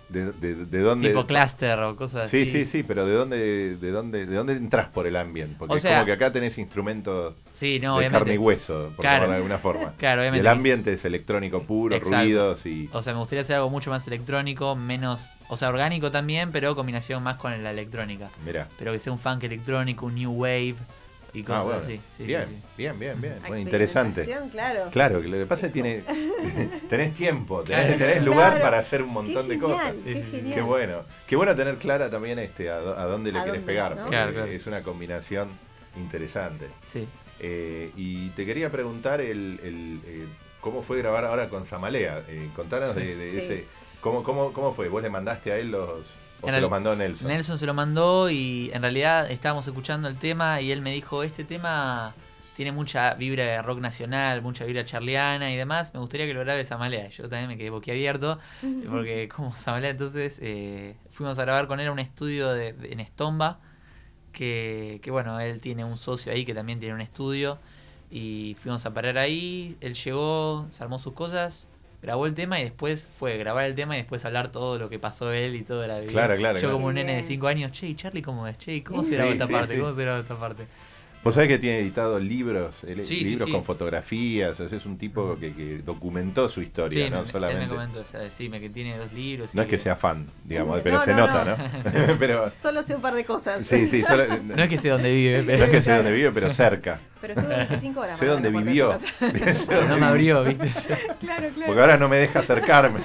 De, 0.08 0.32
de- 0.32 0.64
de 0.64 0.78
dónde. 0.80 1.08
Tipo 1.10 1.26
cluster 1.26 1.78
o 1.80 1.94
cosas 1.94 2.30
Sí, 2.30 2.42
así. 2.42 2.50
sí, 2.50 2.64
sí, 2.64 2.82
pero 2.82 3.04
¿de 3.06 3.12
dónde, 3.12 3.76
de 3.76 3.90
dónde, 3.90 4.24
de 4.24 4.34
dónde 4.34 4.54
entras 4.54 4.88
por 4.88 5.06
el 5.06 5.16
ambiente? 5.16 5.56
Porque 5.58 5.74
O 5.74 5.76
es 5.76 5.82
sea- 5.82 5.94
como 5.96 6.06
que 6.06 6.12
acá 6.12 6.32
tenés 6.32 6.56
instrumentos 6.56 7.34
Sí, 7.52 7.78
no, 7.78 7.98
de 7.98 8.08
carne 8.08 8.34
y 8.34 8.38
hueso, 8.38 8.90
por 8.96 9.02
Claro. 9.02 9.28
de 9.28 9.36
alguna 9.36 9.58
forma. 9.58 9.92
Claro, 9.98 10.24
y 10.24 10.28
el 10.38 10.46
ambiente 10.46 10.94
es 10.94 11.04
electrónico 11.04 11.64
puro, 11.64 11.94
Exacto. 11.94 12.16
ruidos 12.24 12.64
y. 12.64 12.88
O 12.92 13.02
sea, 13.02 13.12
me 13.12 13.18
gustaría 13.18 13.42
hacer 13.42 13.56
algo 13.56 13.68
mucho 13.68 13.90
más 13.90 14.06
electrónico, 14.06 14.74
menos. 14.76 15.30
O 15.50 15.56
sea, 15.58 15.68
orgánico 15.68 16.10
también, 16.10 16.52
pero 16.52 16.74
combinación 16.74 17.22
más 17.22 17.36
con 17.36 17.62
la 17.62 17.70
electrónica. 17.70 18.30
Mirá. 18.46 18.68
Pero 18.78 18.92
que 18.92 18.98
sea 18.98 19.12
un 19.12 19.18
funk 19.18 19.44
electrónico, 19.44 20.06
un 20.06 20.14
new 20.14 20.30
wave 20.32 20.76
y 21.32 21.42
cosas 21.42 21.60
Ah, 21.60 21.64
bueno. 21.64 21.78
así. 21.80 21.96
Sí, 21.96 22.02
sí, 22.18 22.24
bien, 22.24 22.46
sí. 22.48 22.54
bien, 22.76 22.98
bien, 22.98 23.20
bien, 23.20 23.34
Bueno, 23.40 23.58
interesante. 23.58 24.24
Claro. 24.50 24.88
Claro, 24.90 25.20
que 25.22 25.28
lo 25.28 25.36
que 25.38 25.46
pasa 25.46 25.66
es 25.66 25.72
que 25.72 25.82
tiene, 25.82 26.04
tenés 26.88 27.14
tiempo, 27.14 27.62
tenés, 27.62 27.98
tenés 27.98 28.22
lugar 28.24 28.50
Claro. 28.52 28.64
para 28.64 28.78
hacer 28.78 29.02
un 29.02 29.08
Qué 29.08 29.14
montón 29.14 29.48
de 29.48 29.54
genial, 29.58 29.72
cosas. 29.78 29.92
qué 30.04 30.14
Sí, 30.14 30.20
sí, 30.20 30.24
sí. 30.24 30.36
genial. 30.38 30.54
Qué 30.54 30.60
bueno. 30.62 31.02
Qué 31.26 31.36
bueno 31.36 31.54
tener 31.54 31.76
clara 31.78 32.08
también 32.10 32.38
este 32.38 32.70
a, 32.70 32.76
a 32.78 33.04
dónde 33.04 33.32
le 33.32 33.38
dónde, 33.40 33.60
pegar. 33.60 33.94
Claro, 34.06 34.32
claro. 34.32 34.44
Es 34.46 34.66
una 34.66 34.82
combinación 34.82 35.48
interesante. 35.96 36.68
Sí. 36.86 37.06
Eh, 37.40 37.92
y 37.96 38.28
te 38.30 38.44
quería 38.46 38.70
preguntar 38.70 39.20
el, 39.20 39.60
el, 39.62 40.00
eh, 40.06 40.26
cómo 40.60 40.82
fue 40.82 40.98
grabar 40.98 41.24
ahora 41.24 41.48
con 41.48 41.64
Samalea. 41.64 42.22
Eh, 42.28 42.48
contanos 42.56 42.94
de, 42.96 43.14
de 43.16 43.30
Sí. 43.30 43.38
ese. 43.38 43.64
¿cómo, 44.00 44.22
cómo, 44.22 44.52
¿Cómo 44.52 44.72
fue? 44.72 44.88
¿Vos 44.88 45.02
le 45.02 45.10
mandaste 45.10 45.52
a 45.52 45.58
él 45.58 45.70
los. 45.70 46.14
O 46.40 46.48
En 46.48 46.54
se 46.54 46.60
los 46.60 46.70
mandó 46.70 46.94
Nelson? 46.96 47.28
Nelson 47.28 47.58
se 47.58 47.66
lo 47.66 47.74
mandó 47.74 48.30
y 48.30 48.70
en 48.72 48.82
realidad 48.82 49.30
estábamos 49.30 49.66
escuchando 49.66 50.08
el 50.08 50.16
tema 50.16 50.60
y 50.60 50.70
él 50.72 50.82
me 50.82 50.92
dijo, 50.92 51.22
este 51.22 51.44
tema 51.44 52.14
tiene 52.56 52.72
mucha 52.72 53.14
vibra 53.14 53.44
de 53.44 53.62
rock 53.62 53.78
nacional, 53.78 54.42
mucha 54.42 54.64
vibra 54.64 54.84
charliana 54.84 55.52
y 55.52 55.56
demás, 55.56 55.94
me 55.94 56.00
gustaría 56.00 56.26
que 56.26 56.34
lo 56.34 56.40
grabe 56.40 56.64
Samalea. 56.64 57.08
Yo 57.10 57.28
también 57.28 57.46
me 57.48 57.56
quedé 57.56 57.70
boquiabierto 57.70 58.38
porque 58.90 59.28
como 59.28 59.52
Samalea 59.52 59.90
entonces 59.90 60.38
eh, 60.42 60.96
fuimos 61.10 61.38
a 61.38 61.42
grabar 61.42 61.66
con 61.68 61.78
él 61.80 61.86
a 61.86 61.92
un 61.92 61.98
estudio 62.00 62.50
de, 62.52 62.72
de- 62.72 62.92
en 62.92 63.00
Estomba, 63.00 63.60
que, 64.32 65.00
que 65.02 65.10
bueno, 65.10 65.38
él 65.40 65.60
tiene 65.60 65.84
un 65.84 65.96
socio 65.96 66.32
ahí 66.32 66.44
que 66.44 66.54
también 66.54 66.78
tiene 66.80 66.94
un 66.94 67.00
estudio 67.00 67.58
y 68.10 68.56
fuimos 68.60 68.84
a 68.86 68.94
parar 68.94 69.18
ahí, 69.18 69.76
él 69.80 69.94
llegó, 69.94 70.66
se 70.70 70.82
armó 70.82 70.98
sus 70.98 71.12
cosas. 71.12 71.66
Grabó 72.00 72.26
el 72.26 72.34
tema 72.34 72.60
y 72.60 72.62
después 72.62 73.10
fue 73.18 73.36
grabar 73.38 73.64
el 73.64 73.74
tema 73.74 73.96
y 73.96 73.98
después 73.98 74.24
hablar 74.24 74.52
todo 74.52 74.78
lo 74.78 74.88
que 74.88 74.98
pasó 75.00 75.32
él 75.32 75.56
y 75.56 75.62
toda 75.62 75.88
la 75.88 75.98
vida. 75.98 76.12
Claro, 76.12 76.36
claro, 76.36 76.58
Yo 76.58 76.60
claro. 76.62 76.74
como 76.76 76.86
un 76.86 76.94
nene 76.94 77.10
de 77.12 77.18
bien. 77.18 77.26
5 77.28 77.48
años, 77.48 77.72
che, 77.72 77.88
¿y 77.88 77.94
Charlie 77.96 78.22
cómo 78.22 78.46
es? 78.46 78.56
Che, 78.56 78.76
¿y 78.76 78.82
¿cómo 78.82 79.02
se 79.02 79.10
Sí, 79.10 79.16
graba 79.16 79.30
esta 79.32 79.46
sí, 79.46 79.52
parte? 79.52 79.74
sí. 79.74 79.80
¿Cómo 79.80 79.92
se 79.94 80.02
graba 80.02 80.20
esta 80.20 80.38
parte? 80.38 80.66
Vos 81.24 81.34
sabés 81.34 81.48
que 81.48 81.58
tiene 81.58 81.80
editado 81.80 82.18
libros, 82.18 82.76
Sí, 82.86 83.04
sí, 83.04 83.24
libros 83.24 83.46
sí. 83.46 83.52
con 83.52 83.64
fotografías, 83.64 84.58
o 84.60 84.68
sea, 84.68 84.78
es 84.78 84.86
un 84.86 84.96
tipo 84.96 85.36
que, 85.38 85.52
que 85.52 85.78
documentó 85.84 86.48
su 86.48 86.62
historia, 86.62 87.06
Sí, 87.06 87.10
no 87.10 87.22
me, 87.22 87.26
solamente. 87.30 87.66
me 87.66 87.68
comentó, 87.68 88.00
o 88.00 88.04
sea, 88.04 88.30
sí, 88.30 88.48
me 88.48 88.60
que 88.60 88.70
tiene 88.70 88.96
dos 88.96 89.12
libros. 89.12 89.54
No 89.54 89.62
y 89.62 89.64
es 89.64 89.70
que 89.70 89.78
sea 89.78 89.96
fan, 89.96 90.30
digamos, 90.44 90.76
No, 90.78 90.82
pero 90.82 91.00
se 91.02 91.10
no, 91.12 91.26
nota, 91.26 91.44
¿no? 91.44 92.16
pero 92.18 92.50
Solo 92.56 92.82
sé 92.82 92.94
un 92.94 93.02
par 93.02 93.14
de 93.14 93.24
cosas. 93.24 93.66
sí, 93.66 93.86
sí, 93.88 94.02
solo- 94.02 94.24
No 94.44 94.62
es 94.62 94.68
que 94.68 94.78
sé 94.78 94.88
dónde 94.88 95.12
vive, 95.14 95.40
no 95.40 95.46
pero, 95.46 95.64
es 95.64 95.70
que 95.70 95.82
sé 95.82 95.92
dónde 95.94 96.12
vive, 96.18 96.30
pero 96.32 96.48
cerca. 96.50 97.00
Pero 97.20 97.34
estuve 97.34 97.56
25 97.56 98.00
horas. 98.00 98.16
sé 98.18 98.26
dónde 98.26 98.50
vivió. 98.50 98.94
pero 99.68 99.88
no 99.88 99.98
me 99.98 100.06
abrió, 100.06 100.44
¿viste? 100.44 100.66
claro, 101.20 101.48
claro. 101.48 101.66
Porque 101.66 101.80
ahora 101.80 101.96
no 101.98 102.08
me 102.08 102.16
deja 102.16 102.38
acercarme. 102.38 103.00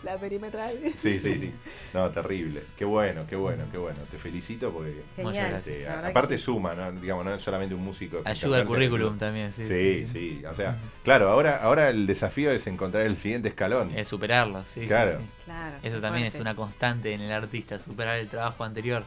La 0.04 0.16
perimetral. 0.16 0.72
Sí, 0.96 1.18
sí, 1.18 1.34
sí. 1.34 1.52
No, 1.94 2.10
terrible. 2.10 2.62
Qué 2.76 2.84
bueno, 2.84 3.24
qué 3.28 3.36
bueno, 3.36 3.64
qué 3.70 3.76
bueno. 3.78 3.98
Te 4.10 4.16
felicito 4.18 4.70
porque 4.72 5.02
Genial. 5.16 5.54
Este, 5.56 5.86
aparte 5.88 6.38
sí. 6.38 6.44
suma, 6.44 6.74
¿no? 6.74 6.92
digamos, 6.92 7.24
no 7.24 7.34
es 7.34 7.42
solamente 7.42 7.74
un 7.74 7.82
músico. 7.84 8.22
que 8.22 8.28
Ayuda 8.30 8.58
al 8.58 8.66
currículum 8.66 9.18
también, 9.18 9.52
sí. 9.52 9.64
Sí, 9.64 10.06
sí, 10.06 10.42
O 10.48 10.54
sea, 10.54 10.76
claro, 11.04 11.28
ahora, 11.30 11.56
ahora 11.62 11.90
el 11.90 12.06
desafío 12.06 12.50
es 12.50 12.66
encontrar 12.66 13.04
el 13.06 13.16
siguiente 13.16 13.48
escalón. 13.48 13.90
Es 13.94 14.08
superarlo, 14.08 14.64
sí, 14.64 14.80
sí, 14.82 14.86
Claro. 14.86 15.18
sí. 15.20 15.26
Claro. 15.44 15.76
Eso 15.82 16.00
también 16.00 16.26
es 16.26 16.36
una 16.36 16.54
constante 16.54 17.12
en 17.12 17.20
el 17.20 17.32
artista, 17.32 17.78
superar 17.78 18.18
el 18.18 18.28
trabajo 18.28 18.64
anterior. 18.64 19.04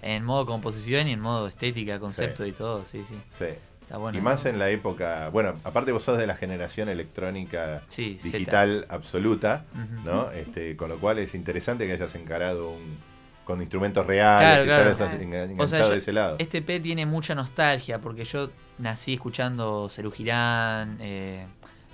En 0.00 0.24
modo 0.24 0.46
composición 0.46 1.06
y 1.06 1.12
en 1.12 1.20
modo 1.20 1.46
estética, 1.46 2.00
concepto 2.00 2.42
Sí. 2.42 2.50
y 2.50 2.52
todo, 2.52 2.84
sí, 2.84 3.04
sí. 3.08 3.16
Sí. 3.28 3.46
Está 3.82 3.98
bueno. 3.98 4.16
y 4.16 4.20
más 4.22 4.46
en 4.46 4.58
la 4.58 4.70
época, 4.70 5.28
bueno, 5.28 5.54
aparte 5.64 5.92
vos 5.92 6.02
sos 6.02 6.16
de 6.18 6.26
la 6.26 6.34
generación 6.36 6.88
electrónica 6.88 7.82
Sí, 7.88 8.18
digital 8.22 8.86
absoluta. 8.88 9.64
¿no? 10.04 10.30
Este, 10.30 10.76
con 10.76 10.88
lo 10.88 10.98
cual 10.98 11.18
es 11.18 11.34
interesante 11.34 11.86
que 11.86 11.92
hayas 11.92 12.14
encarado 12.14 12.70
un, 12.70 12.98
con 13.44 13.60
instrumentos 13.60 14.06
reales, 14.06 14.40
Claro, 14.40 14.62
que 14.62 14.68
claro. 14.68 14.82
ya 14.84 14.88
hayas 14.90 15.60
O 15.60 15.66
sea, 15.66 15.80
yo- 15.80 15.90
de 15.90 15.98
ese 15.98 16.12
lado. 16.12 16.36
Este 16.38 16.62
P 16.62 16.80
tiene 16.80 17.04
mucha 17.06 17.34
nostalgia 17.34 17.98
porque 18.00 18.24
yo 18.24 18.50
nací 18.78 19.14
escuchando 19.14 19.88
Cerú 19.90 20.10
Girán, 20.12 20.96
eh, 21.00 21.46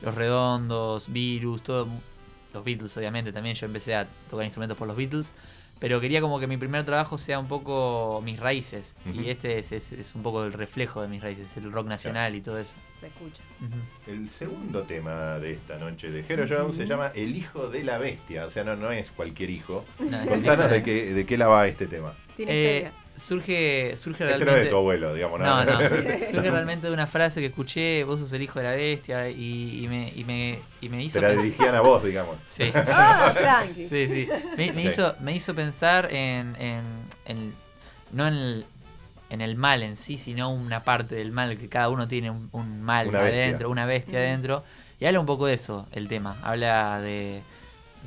Los 0.03 0.15
Redondos, 0.15 1.11
Virus, 1.13 1.63
todo, 1.63 1.89
los 2.55 2.65
Beatles 2.65 2.97
obviamente 2.97 3.33
también. 3.33 3.57
Yo 3.57 3.67
empecé 3.67 3.95
a 3.97 4.07
tocar 4.31 4.45
instrumentos 4.45 4.77
por 4.79 4.87
los 4.87 4.97
Beatles, 4.97 5.33
pero 5.81 6.01
quería 6.01 6.21
como 6.21 6.39
que 6.41 6.47
mi 6.47 6.57
primer 6.57 6.85
trabajo 6.85 7.19
sea 7.19 7.39
un 7.39 7.49
poco 7.49 8.21
mis 8.25 8.39
raíces. 8.41 8.97
Y 9.13 9.29
este 9.31 9.59
es, 9.59 9.73
es- 9.73 9.93
es 9.93 10.15
un 10.15 10.23
poco 10.23 10.45
el 10.45 10.53
reflejo 10.53 11.03
de 11.03 11.09
mis 11.09 11.23
raíces, 11.23 11.57
el 11.57 11.71
rock 11.73 11.87
nacional 11.87 12.35
y 12.35 12.41
todo 12.41 12.59
eso. 12.59 12.75
Se 12.97 13.07
escucha. 13.07 13.43
El 14.07 14.29
segundo 14.31 14.83
tema 14.83 15.39
de 15.39 15.53
esta 15.53 15.79
noche 15.79 16.11
de 16.11 16.25
Hero 16.29 16.45
Jones 16.49 16.77
se 16.77 16.87
llama 16.87 17.13
El 17.15 17.37
hijo 17.37 17.69
de 17.69 17.85
la 17.85 17.99
bestia, 17.99 18.47
o 18.47 18.51
sea, 18.51 18.65
no, 18.65 18.75
no 18.77 18.91
es 18.91 19.11
cualquier 19.13 19.51
hijo. 19.51 19.85
No, 20.01 20.25
Contanos 20.27 20.71
de 20.71 20.83
qué, 20.83 21.15
de 21.15 21.27
qué 21.27 21.39
la 21.39 21.47
va 21.49 21.67
este 21.67 21.87
tema. 21.87 22.13
Tiene 22.37 22.53
Eh, 22.53 22.77
historia. 22.79 22.93
Surge, 23.19 23.95
surge 23.97 24.25
Este 24.25 24.25
no 24.27 24.31
es 24.35 24.39
de 24.39 24.45
realmente. 24.45 24.71
tu 24.71 24.77
abuelo, 24.77 25.15
digamos, 25.15 25.41
No, 25.41 25.65
no. 25.65 25.79
Surge 26.31 26.51
realmente 26.51 26.87
de 26.87 26.93
una 26.93 27.07
frase 27.07 27.41
que 27.41 27.47
escuché, 27.47 28.05
vos 28.05 28.21
sos 28.21 28.33
el 28.33 28.43
hijo 28.43 28.59
de 28.59 28.65
la 28.65 28.73
bestia, 28.73 29.29
y, 29.29 29.85
y 29.85 29.89
me, 29.89 30.13
y, 30.17 30.25
me, 30.25 30.59
y 30.81 30.89
me 30.89 31.03
hizo 31.03 31.15
Te 31.19 31.23
la 31.23 31.29
pensar- 31.29 31.43
dirigían 31.45 31.75
a 31.75 31.81
vos, 31.81 32.03
digamos. 32.05 32.37
Sí. 32.47 32.71
Ah, 32.75 33.33
tranqui. 33.37 33.89
Sí, 33.89 34.07
sí. 34.09 34.29
Me, 34.57 34.83
hizo, 34.85 35.15
me 35.21 35.35
hizo 35.35 35.55
pensar 35.55 36.09
en, 36.13 36.57
en, 36.61 36.83
en- 37.27 37.55
no 38.13 38.27
en 38.27 38.35
el, 38.35 38.67
en 39.31 39.41
el 39.43 39.57
mal 39.57 39.83
en 39.83 39.97
sí, 39.97 40.17
sino 40.17 40.51
una 40.51 40.85
parte 40.85 41.15
del 41.17 41.33
mal, 41.33 41.59
que 41.59 41.69
cada 41.69 41.89
uno 41.91 42.09
tiene 42.09 42.31
un, 42.31 42.49
un 42.53 42.81
mal 42.81 43.09
Una 43.09 43.21
bestia. 43.21 43.43
adentro, 43.45 43.71
una 43.71 43.85
bestia 43.87 44.19
adentro. 44.21 44.65
Y 45.01 45.07
habla 45.07 45.21
un 45.21 45.27
poco 45.27 45.47
de 45.47 45.55
eso, 45.55 45.87
el 45.93 46.09
tema. 46.09 46.39
Habla 46.43 47.01
de, 47.01 47.43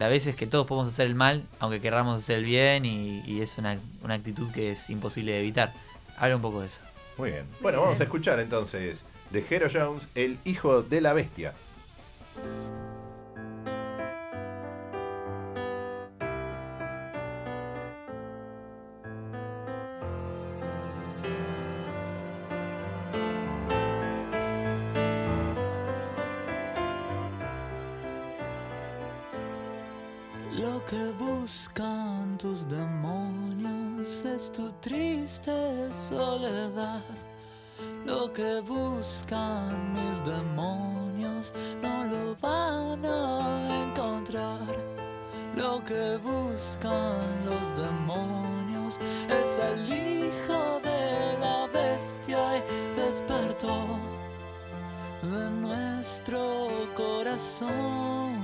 a 0.04 0.08
veces 0.08 0.36
que 0.36 0.48
todos 0.48 0.68
podemos 0.68 0.92
hacer 0.92 1.08
el 1.08 1.16
mal, 1.16 1.46
aunque 1.60 1.82
querramos 1.82 2.20
hacer 2.20 2.40
el 2.40 2.46
bien, 2.46 2.86
y, 2.86 3.22
y 3.26 3.42
es 3.42 3.58
una, 3.58 3.80
una 4.04 4.16
actitud 4.16 4.52
que 4.52 4.72
es 4.72 4.90
imposible 4.90 5.32
de 5.32 5.40
evitar. 5.40 5.74
Habla 6.18 6.36
un 6.36 6.42
poco 6.42 6.62
de 6.62 6.68
eso. 6.68 6.82
Muy 7.18 7.32
bien. 7.32 7.46
Bueno, 7.62 7.82
vamos 7.82 8.00
a 8.00 8.04
escuchar 8.04 8.40
entonces 8.40 9.04
de 9.32 9.46
Hero 9.50 9.68
Jones, 9.72 10.08
El 10.16 10.38
hijo 10.46 10.82
de 10.84 11.02
la 11.02 11.14
bestia. 11.14 11.54
Triste 35.32 35.94
soledad. 35.94 37.02
Lo 38.06 38.32
que 38.34 38.62
buscan 38.62 39.94
mis 39.94 40.22
demonios 40.26 41.54
no 41.82 42.04
lo 42.04 42.36
van 42.42 43.06
a 43.06 43.84
encontrar. 43.84 44.60
Lo 45.56 45.84
que 45.86 46.18
buscan 46.18 47.46
los 47.46 47.70
demonios 47.82 49.00
es 49.30 49.60
el 49.60 49.86
hijo 49.88 50.82
de 50.84 51.38
la 51.40 51.68
bestia 51.68 52.58
y 52.58 53.00
despertó 53.00 53.86
de 55.24 55.50
nuestro 55.50 56.90
corazón. 56.96 58.41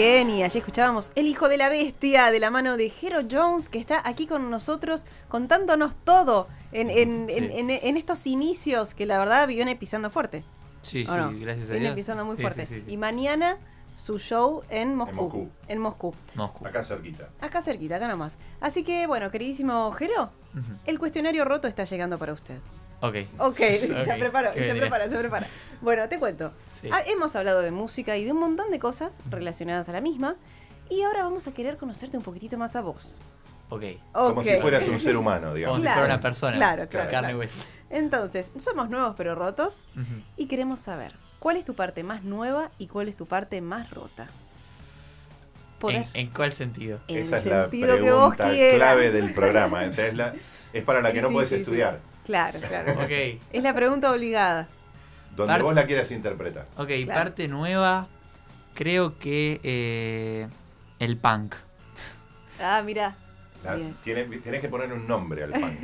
Bien, 0.00 0.30
y 0.30 0.42
allí 0.42 0.58
escuchábamos 0.58 1.12
El 1.14 1.26
Hijo 1.26 1.48
de 1.50 1.58
la 1.58 1.68
Bestia 1.68 2.30
de 2.30 2.40
la 2.40 2.50
mano 2.50 2.78
de 2.78 2.90
Hero 3.02 3.18
Jones, 3.30 3.68
que 3.68 3.78
está 3.78 4.00
aquí 4.08 4.26
con 4.26 4.50
nosotros 4.50 5.04
contándonos 5.28 5.94
todo 6.04 6.48
en, 6.72 6.88
en- 6.88 7.26
Sí. 7.28 7.34
en- 7.36 7.50
en- 7.50 7.70
en 7.70 7.96
estos 7.98 8.26
inicios 8.26 8.94
que 8.94 9.04
la 9.04 9.18
verdad 9.18 9.46
viene 9.46 9.76
pisando 9.76 10.08
fuerte. 10.08 10.42
Sí, 10.80 11.04
¿o 11.06 11.12
sí, 11.12 11.18
no? 11.18 11.32
gracias 11.38 11.68
a 11.68 11.72
Viene 11.74 11.88
Dios. 11.88 11.96
pisando 11.96 12.24
muy 12.24 12.36
Sí, 12.36 12.42
fuerte. 12.42 12.64
sí, 12.64 12.76
sí, 12.76 12.82
sí. 12.86 12.92
Y 12.92 12.96
mañana 12.96 13.58
su 13.96 14.18
show 14.18 14.62
en 14.70 14.94
Moscú. 14.94 15.16
Moscú. 15.24 15.48
En 15.68 15.78
Moscú. 15.78 16.14
Moscú. 16.34 16.66
Acá 16.66 16.82
cerquita. 16.82 17.28
Acá 17.38 17.60
cerquita, 17.60 17.96
acá 17.96 18.08
nomás. 18.08 18.38
Así 18.62 18.82
que, 18.82 19.06
bueno, 19.06 19.30
queridísimo 19.30 19.92
Jero, 19.92 20.30
el 20.86 20.98
cuestionario 20.98 21.44
roto 21.44 21.68
está 21.68 21.84
llegando 21.84 22.16
para 22.18 22.32
usted. 22.32 22.58
Ok. 23.00 23.14
Ok, 23.38 23.56
se 23.58 23.92
Ok, 24.02 24.18
preparó, 24.18 24.52
se 24.52 24.74
prepara, 24.74 25.08
se 25.08 25.16
prepara. 25.18 25.46
Bueno, 25.80 26.08
te 26.08 26.18
cuento. 26.18 26.52
Sí. 26.80 26.88
Ah, 26.92 27.00
hemos 27.06 27.34
hablado 27.36 27.60
de 27.62 27.70
música 27.70 28.16
y 28.16 28.24
de 28.24 28.32
un 28.32 28.40
montón 28.40 28.70
de 28.70 28.78
cosas 28.78 29.20
relacionadas 29.30 29.88
a 29.88 29.92
la 29.92 30.00
misma. 30.00 30.36
Y 30.90 31.02
ahora 31.02 31.22
vamos 31.22 31.46
a 31.46 31.54
querer 31.54 31.76
conocerte 31.76 32.16
un 32.16 32.22
poquitito 32.22 32.58
más 32.58 32.76
a 32.76 32.82
vos. 32.82 33.18
Ok. 33.70 33.82
Como 34.12 34.42
si 34.42 34.52
fueras 34.58 34.86
un 34.88 35.00
ser 35.00 35.16
humano, 35.16 35.42
Como 35.46 35.54
digamos. 35.54 35.76
si 35.78 35.82
Claro, 35.82 36.00
fuera 36.00 36.14
una 36.14 36.20
persona. 36.22 36.56
claro, 36.56 36.88
claro, 36.88 37.10
Carne 37.10 37.18
claro. 37.28 37.36
y 37.36 37.40
hueso. 37.40 37.60
Entonces, 37.88 38.52
somos 38.58 38.90
nuevos 38.90 39.14
pero 39.16 39.34
rotos 39.34 39.84
y 40.36 40.46
queremos 40.46 40.80
saber 40.80 41.14
cuál 41.38 41.56
es 41.56 41.64
tu 41.64 41.74
parte 41.74 42.02
más 42.02 42.22
nueva 42.24 42.70
y 42.78 42.88
cuál 42.88 43.08
es 43.08 43.16
tu 43.16 43.26
parte 43.26 43.60
más 43.60 43.90
rota. 43.90 44.28
¿En, 45.88 46.06
en 46.12 46.26
cuál 46.30 46.52
sentido? 46.52 47.00
en 47.08 47.18
Esa 47.18 47.36
el 47.38 47.42
es 47.42 47.46
la 47.46 47.62
sentido 47.62 47.94
que 47.94 48.10
vos 48.12 48.34
pregunta 48.36 48.50
quieras. 48.50 48.74
clave 48.76 49.10
del 49.12 49.32
programa. 49.32 49.82
O 49.88 49.92
sea, 49.92 50.06
es, 50.08 50.14
la- 50.14 50.34
es 50.74 50.84
para 50.84 51.00
la 51.00 51.08
Sí, 51.08 51.14
que 51.14 51.22
no 51.22 51.28
sí, 51.28 51.34
puedes 51.34 51.48
sí, 51.48 51.54
sí. 51.56 51.60
estudiar. 51.62 52.00
Claro, 52.24 52.58
claro. 52.60 52.92
Ok. 53.02 53.10
Es 53.52 53.62
la 53.62 53.74
pregunta 53.74 54.12
obligada. 54.12 54.68
Donde 55.36 55.62
vos 55.62 55.74
la 55.74 55.86
quieras 55.86 56.10
interpretar. 56.10 56.66
Ok, 56.76 56.88
Claro. 57.04 57.20
parte 57.20 57.48
nueva. 57.48 58.06
Creo 58.74 59.18
que 59.18 59.60
eh, 59.62 60.48
el 60.98 61.16
punk. 61.16 61.54
Ah, 62.60 62.82
mira. 62.84 63.16
La- 63.64 63.76
que 64.60 64.68
poner 64.70 64.90
un 64.92 65.06
nombre 65.06 65.44
al 65.44 65.50
punk. 65.50 65.82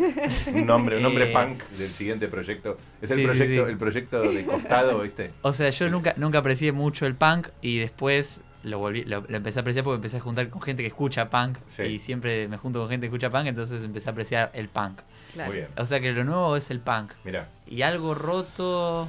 Un 0.55 0.66
nombre, 0.66 0.96
un 0.96 1.03
nombre 1.03 1.25
Eh, 1.31 1.33
punk 1.33 1.62
del 1.79 1.90
siguiente 1.90 2.29
proyecto. 2.29 2.79
Es 3.03 3.11
el 3.11 3.18
sí, 3.18 3.25
proyecto, 3.25 3.64
sí. 3.66 3.70
el 3.70 3.77
proyecto 3.79 4.22
de 4.22 4.44
costado, 4.46 5.01
¿viste? 5.03 5.31
O 5.42 5.53
sea, 5.53 5.68
yo 5.70 5.88
nunca, 5.90 6.14
nunca 6.16 6.38
aprecié 6.38 6.72
mucho 6.72 7.05
el 7.07 7.14
punk 7.14 7.49
y 7.61 7.79
después 7.79 8.40
lo, 8.62 8.79
volví, 8.79 9.05
lo, 9.05 9.25
lo 9.29 9.37
empecé 9.37 9.59
a 9.59 9.62
apreciar 9.62 9.85
porque 9.85 9.96
empecé 9.96 10.16
a 10.16 10.20
juntar 10.20 10.49
con 10.49 10.62
gente 10.62 10.83
que 10.83 10.87
escucha 10.88 11.29
punk 11.29 11.59
Sí. 11.66 11.83
y 11.83 11.99
siempre 11.99 12.49
me 12.49 12.57
junto 12.57 12.81
con 12.81 12.88
gente 12.88 13.09
que 13.11 13.14
escucha 13.14 13.29
punk, 13.31 13.46
entonces 13.46 13.83
empecé 13.83 14.09
a 14.09 14.12
apreciar 14.12 14.51
el 14.55 14.68
punk. 14.68 15.01
Claro. 15.37 15.51
Muy 15.51 15.59
bien. 15.61 15.70
O 15.77 15.87
sea 15.87 16.01
que 16.01 16.12
lo 16.12 16.25
nuevo 16.25 16.57
es 16.57 16.70
el 16.70 16.81
punk. 16.81 17.12
Mira, 17.25 17.49
Y 17.66 17.83
algo 17.83 18.14
roto... 18.14 19.09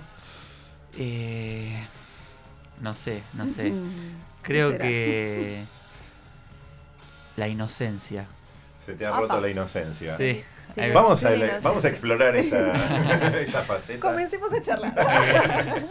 eh, 0.98 1.88
no 2.82 2.94
sé, 2.94 3.24
no 3.34 3.48
sé. 3.48 3.74
Creo 4.44 4.78
que... 4.78 5.66
La 7.38 7.48
inocencia. 7.48 8.26
se 8.80 8.94
te 8.94 9.06
ha 9.06 9.12
roto 9.12 9.40
la 9.40 9.48
inocencia. 9.50 10.18
Sí. 10.18 10.44
Vamos, 10.94 11.24
a, 11.24 11.30
la 11.32 11.60
vamos 11.60 11.86
a 11.86 11.88
explorar 11.90 12.36
esa, 12.36 12.74
esa 13.40 13.62
faceta. 13.62 14.00
Comencemos 14.00 14.52
a 14.54 14.62
charlar. 14.62 14.94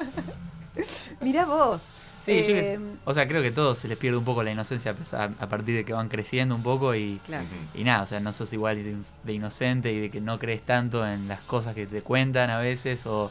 Mira 1.21 1.45
vos. 1.47 1.87
Sí, 2.27 2.41
yo 2.43 2.55
que 2.55 2.63
sé. 2.63 2.79
O 3.05 3.15
sea, 3.15 3.27
creo 3.29 3.41
que 3.41 3.51
todos 3.53 3.79
se 3.79 3.89
les 3.89 3.97
pierde 3.97 4.19
un 4.19 4.25
poco 4.25 4.43
la 4.43 4.51
inocencia 4.51 4.91
a 4.91 4.95
pesar- 4.95 5.31
a 5.39 5.49
partir 5.49 5.77
de 5.77 5.85
que 5.85 5.93
van 5.93 6.09
creciendo 6.09 6.55
un 6.55 6.63
poco 6.63 6.95
y, 6.95 7.21
Claro. 7.25 7.47
Y 7.75 7.85
nada, 7.85 8.03
o 8.03 8.07
sea, 8.07 8.21
no 8.21 8.33
sos 8.33 8.53
igual 8.53 8.77
de, 8.83 8.97
de 9.23 9.33
inocente 9.33 9.93
y 9.93 10.01
de 10.01 10.11
que 10.11 10.21
no 10.21 10.39
crees 10.39 10.63
tanto 10.63 11.07
en 11.07 11.29
las 11.29 11.41
cosas 11.43 11.75
que 11.75 11.87
te 11.87 12.03
cuentan 12.03 12.51
a 12.51 12.59
veces 12.59 13.07
o, 13.07 13.31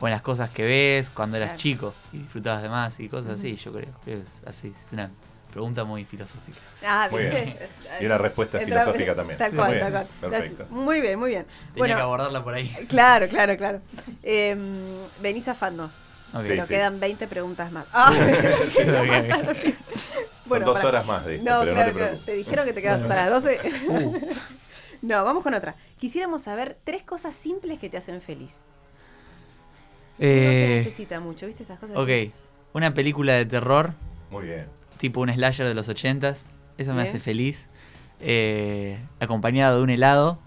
o 0.00 0.06
en 0.06 0.10
las 0.12 0.22
cosas 0.22 0.48
que 0.50 0.64
ves 0.64 1.10
cuando 1.10 1.36
eras 1.36 1.50
Claro. 1.50 1.58
chico 1.60 1.94
y 2.12 2.18
disfrutabas 2.18 2.62
de 2.62 2.68
más 2.70 2.98
y 2.98 3.08
cosas 3.08 3.32
así, 3.38 3.56
yo 3.56 3.72
creo. 3.72 3.88
creo 4.04 4.20
que 4.20 4.24
es 4.24 4.42
así, 4.48 4.72
es 4.86 4.92
una 4.92 5.10
pregunta 5.52 5.84
muy 5.84 6.04
filosófica. 6.04 6.58
Ah, 6.86 7.08
Muy 7.10 7.24
bien. 7.24 7.56
Y 8.00 8.06
una 8.06 8.16
respuesta 8.16 8.58
Entra- 8.62 8.82
filosófica 8.82 9.14
también. 9.14 9.36
Tal 9.38 9.52
cual, 9.52 9.70
muy 9.72 9.80
tal 9.80 9.90
bien, 9.92 10.06
cual. 10.20 10.30
Perfecto. 10.30 10.66
Muy 10.70 11.00
bien, 11.02 11.18
muy 11.18 11.30
bien. 11.30 11.44
Tenía 11.44 11.72
Bueno, 11.76 11.96
que 11.96 12.00
abordarla 12.02 12.42
por 12.44 12.54
ahí. 12.54 12.72
claro, 12.88 13.28
claro, 13.28 13.56
claro. 13.58 13.80
Eh, 14.22 14.56
vení 15.20 15.42
zafando. 15.42 15.90
Ok. 16.32 16.42
Sí, 16.42 16.48
pero 16.48 16.62
sí. 16.64 16.68
quedan 16.74 17.00
20 17.00 17.26
preguntas 17.28 17.72
más. 17.72 17.86
Ah. 17.92 18.12
Ok. 18.14 19.74
Son 20.48 20.64
dos 20.64 20.74
para- 20.74 20.88
horas 20.88 21.06
más 21.06 21.24
de 21.26 21.36
esto, 21.36 21.48
No, 21.50 21.60
pero 21.60 21.72
claro, 21.74 21.86
no 21.86 21.92
te 21.92 21.98
preocupes. 21.98 22.26
Te 22.26 22.32
dijeron 22.34 22.66
que 22.66 22.72
te 22.72 22.82
quedas 22.82 23.02
hasta 23.02 23.14
las 23.16 23.30
12. 23.30 23.60
Uh, 23.88 24.20
No, 25.02 25.24
vamos 25.24 25.42
con 25.42 25.54
otra. 25.54 25.76
Quisiéramos 25.98 26.42
saber 26.42 26.76
tres 26.84 27.02
cosas 27.02 27.34
simples 27.34 27.78
que 27.78 27.88
te 27.88 27.96
hacen 27.96 28.20
feliz. 28.20 28.62
no 30.18 30.24
se 30.26 30.64
eh, 30.64 30.76
necesita 30.78 31.20
mucho, 31.20 31.46
¿viste 31.46 31.62
esas 31.62 31.78
cosas? 31.78 31.96
ok, 31.96 32.08
una 32.74 32.92
película 32.92 33.32
de 33.32 33.46
terror 33.46 33.94
Muy 34.30 34.44
bien. 34.46 34.66
tipo 34.98 35.20
un 35.20 35.32
slasher 35.32 35.66
de 35.66 35.74
los 35.74 35.88
ochentas. 35.88 36.46
Eso 36.76 36.92
me 36.94 37.02
hace 37.02 37.18
feliz. 37.20 37.70
Eh, 38.20 38.98
acompañado 39.20 39.78
de 39.78 39.82
un 39.84 39.90
helado, 39.90 40.38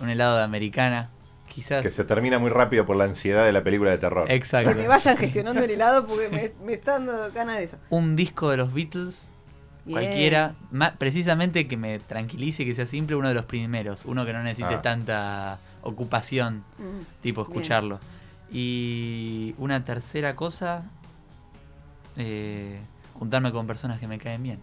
un 0.00 0.08
helado 0.08 0.36
de 0.38 0.44
americana, 0.44 1.10
quizás. 1.52 1.82
Que 1.82 1.90
se 1.90 2.04
termina 2.04 2.38
muy 2.38 2.48
rápido 2.50 2.86
por 2.86 2.96
la 2.96 3.04
ansiedad 3.04 3.44
de 3.44 3.52
la 3.52 3.62
película 3.64 3.90
de 3.90 3.98
terror. 3.98 4.30
Exacto. 4.30 4.70
Que 4.70 4.76
me 4.76 4.86
vayan 4.88 5.16
gestionando 5.16 5.60
el 5.62 5.70
helado 5.70 6.06
porque 6.06 6.28
me, 6.28 6.52
me 6.64 6.74
está 6.74 6.92
dando 6.92 7.30
ganas 7.32 7.58
de 7.58 7.64
eso. 7.64 7.76
Un 7.90 8.14
disco 8.16 8.48
de 8.50 8.56
los 8.56 8.72
Beatles, 8.72 9.32
cualquiera, 9.88 10.54
ma- 10.70 10.94
precisamente 10.96 11.66
que 11.66 11.76
me 11.76 11.98
tranquilice, 11.98 12.64
que 12.64 12.74
sea 12.74 12.86
simple, 12.86 13.16
uno 13.16 13.28
de 13.28 13.34
los 13.34 13.44
primeros, 13.46 14.04
uno 14.04 14.24
que 14.24 14.32
no 14.32 14.42
necesite 14.42 14.74
Ah. 14.76 14.82
tanta 14.82 15.58
ocupación, 15.82 16.64
Mm. 16.78 17.22
tipo 17.22 17.44
Bien. 17.44 17.52
escucharlo. 17.52 18.00
Y 18.52 19.54
una 19.58 19.84
tercera 19.84 20.36
cosa, 20.36 20.84
eh, 22.16 22.80
juntarme 23.14 23.52
con 23.52 23.66
personas 23.66 23.98
que 23.98 24.06
me 24.08 24.18
caen 24.18 24.42
bien. 24.42 24.60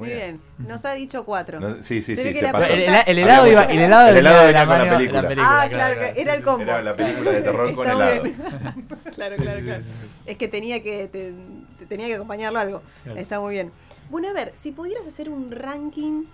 Muy 0.00 0.08
bien. 0.10 0.40
Nos 0.58 0.84
ha 0.84 0.92
dicho 0.92 1.24
cuatro. 1.24 1.60
No, 1.60 1.76
sí, 1.76 2.02
sí, 2.02 2.14
Se 2.14 2.16
sí. 2.16 2.22
ve 2.24 2.32
que 2.32 2.38
se 2.40 2.44
la 2.46 2.52
pasó. 2.52 2.64
El, 2.64 2.70
pregunta- 2.84 3.00
el- 3.02 3.18
el 3.18 3.24
helado 3.24 3.46
iba, 3.46 3.64
el 3.64 3.78
helado 3.78 4.08
el 4.08 4.16
helado 4.16 4.46
venía 4.46 4.46
de 4.46 4.46
venía 4.46 4.64
la 4.64 4.66
con 4.66 5.22
la 5.22 5.28
película. 5.28 5.46
ah, 5.46 5.68
claro, 5.68 5.70
claro, 5.70 5.94
claro. 5.96 6.14
que 6.14 6.20
era 6.22 6.34
el 6.34 6.42
combo. 6.42 6.62
Era 6.62 6.82
la 6.82 6.96
película 6.96 7.30
de 7.32 7.40
terror 7.42 7.74
con 7.74 7.86
helado. 7.90 8.22
claro, 9.14 9.36
claro, 9.36 9.60
claro. 9.62 9.82
Es 10.26 10.36
que 10.36 10.48
tenía 10.48 10.82
que 10.82 11.06
te- 11.08 11.34
te 11.78 11.86
tenía 11.86 12.06
que 12.08 12.14
acompañarlo 12.16 12.58
algo. 12.58 12.82
Claro. 13.04 13.18
Está 13.20 13.40
muy 13.40 13.52
bien. 13.54 13.70
Bueno, 14.10 14.28
a 14.28 14.32
ver, 14.32 14.52
si 14.56 14.72
pudieras 14.72 15.06
hacer 15.06 15.28
un 15.28 15.50
ranking 15.52 16.24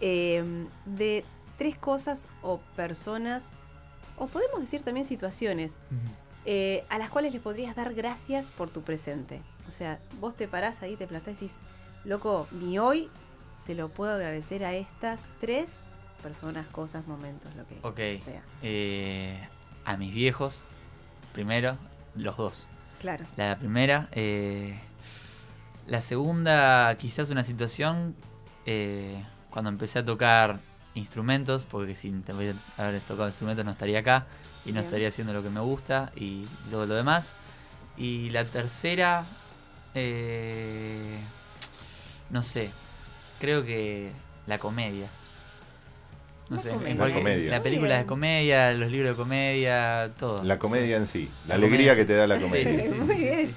eh, 0.00 0.42
de 0.86 1.24
tres 1.58 1.76
cosas 1.76 2.28
o 2.42 2.58
personas, 2.76 3.50
o 4.16 4.26
podemos 4.26 4.60
decir 4.60 4.82
también 4.82 5.06
situaciones, 5.06 5.76
eh, 6.46 6.84
a 6.88 6.98
las 6.98 7.10
cuales 7.10 7.32
le 7.32 7.40
podrías 7.40 7.74
dar 7.76 7.94
gracias 7.94 8.46
por 8.56 8.70
tu 8.70 8.82
presente. 8.82 9.40
O 9.68 9.72
sea, 9.72 9.98
vos 10.20 10.36
te 10.36 10.46
parás 10.48 10.82
ahí, 10.82 10.96
te 10.96 11.06
plantás 11.06 11.32
y 11.40 11.46
decís, 11.46 11.56
loco, 12.04 12.48
mi 12.50 12.78
hoy 12.78 13.10
se 13.56 13.74
lo 13.74 13.88
puedo 13.88 14.14
agradecer 14.14 14.64
a 14.64 14.72
estas 14.74 15.28
tres 15.40 15.78
personas, 16.22 16.66
cosas, 16.68 17.06
momentos, 17.06 17.50
lo 17.54 17.94
que 17.94 18.18
sea. 18.18 18.42
Eh, 18.62 19.46
a 19.84 19.96
mis 19.96 20.14
viejos, 20.14 20.64
primero, 21.32 21.76
los 22.14 22.36
dos. 22.36 22.68
Claro. 23.00 23.26
La 23.36 23.58
primera. 23.58 24.08
eh, 24.12 24.78
la 25.86 26.00
segunda, 26.00 26.96
quizás 26.96 27.28
una 27.28 27.44
situación 27.44 28.16
eh, 28.64 29.22
cuando 29.50 29.68
empecé 29.68 29.98
a 29.98 30.04
tocar 30.04 30.60
instrumentos, 30.94 31.66
porque 31.66 31.94
sin 31.94 32.24
haber 32.78 33.00
tocado 33.00 33.26
instrumentos 33.28 33.64
no 33.64 33.72
estaría 33.72 33.98
acá 33.98 34.26
y 34.64 34.68
no 34.68 34.74
Bien. 34.74 34.84
estaría 34.86 35.08
haciendo 35.08 35.34
lo 35.34 35.42
que 35.42 35.50
me 35.50 35.60
gusta 35.60 36.10
y 36.16 36.46
todo 36.70 36.86
lo 36.86 36.94
demás. 36.94 37.34
Y 37.98 38.30
la 38.30 38.46
tercera, 38.46 39.26
eh, 39.94 41.20
no 42.30 42.42
sé, 42.42 42.70
creo 43.40 43.64
que 43.64 44.10
la 44.46 44.58
comedia. 44.58 45.08
No 46.50 46.56
La 46.56 46.62
sé, 46.62 46.68
en 46.70 46.74
comedia. 46.76 46.96
cualquier- 46.96 47.14
La 47.14 47.20
comedia. 47.30 47.50
la 47.50 47.62
película 47.62 47.98
de 47.98 48.06
comedia, 48.06 48.72
los 48.74 48.90
libros 48.90 49.10
de 49.12 49.16
comedia, 49.16 50.12
todo. 50.18 50.42
La 50.44 50.58
comedia 50.58 50.96
en 50.98 51.06
sí. 51.06 51.30
La, 51.46 51.48
La 51.50 51.54
alegría 51.54 51.92
comedia. 51.92 51.96
que 51.96 52.04
te 52.04 52.14
da 52.14 52.26
la 52.26 52.36
Sí, 52.36 52.42
comedia. 52.42 52.82
sí, 52.82 52.88
sí, 52.88 52.94
Muy 52.94 53.06
sí, 53.06 53.12
sí, 53.14 53.24
bien. 53.24 53.46
sí. 53.48 53.54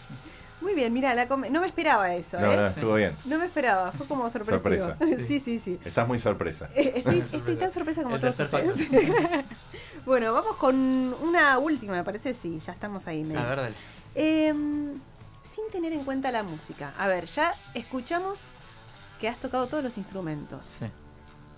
Muy 0.61 0.73
bien, 0.73 0.91
mira, 0.91 1.13
la 1.13 1.25
no 1.27 1.37
me 1.61 1.67
esperaba 1.67 2.13
eso, 2.15 2.39
No, 2.39 2.51
¿eh? 2.51 2.55
no, 2.55 2.61
No, 2.61 2.67
estuvo 2.67 2.93
bien. 2.95 3.15
me 3.25 3.45
esperaba, 3.45 3.91
fue 3.91 4.07
como 4.07 4.29
sorpresivo. 4.29 4.79
Sorpresa. 4.85 4.97
sí, 5.27 5.39
sí, 5.39 5.59
sí. 5.59 5.79
Estás 5.85 6.07
muy 6.07 6.19
sorpresa. 6.19 6.69
Eh, 6.75 6.93
Estoy, 6.95 7.19
estoy 7.39 7.55
tan 7.57 7.71
sorpresa 7.71 8.01
como 8.03 8.15
El 8.15 8.21
todos 8.21 8.39
ustedes. 8.39 8.89
bueno, 10.05 10.33
vamos 10.33 10.55
con 10.55 10.75
una 11.21 11.57
última, 11.59 11.93
me 11.93 12.03
parece, 12.03 12.33
sí, 12.33 12.59
ya 12.65 12.71
estamos 12.73 13.05
ahí. 13.07 13.23
medio. 13.23 13.39
A 13.39 13.45
ver, 13.49 13.57
dale. 13.61 13.75
Em, 14.15 14.99
sin 15.43 15.69
tener 15.71 15.93
en 15.93 16.03
cuenta 16.03 16.31
la 16.31 16.41
música. 16.43 16.93
A 16.97 17.07
ver, 17.07 17.25
ya 17.27 17.53
escuchamos 17.73 18.45
que 19.19 19.27
has 19.27 19.39
tocado 19.39 19.67
todos 19.67 19.83
los 19.83 19.97
instrumentos. 19.97 20.65
Sí. 20.65 20.85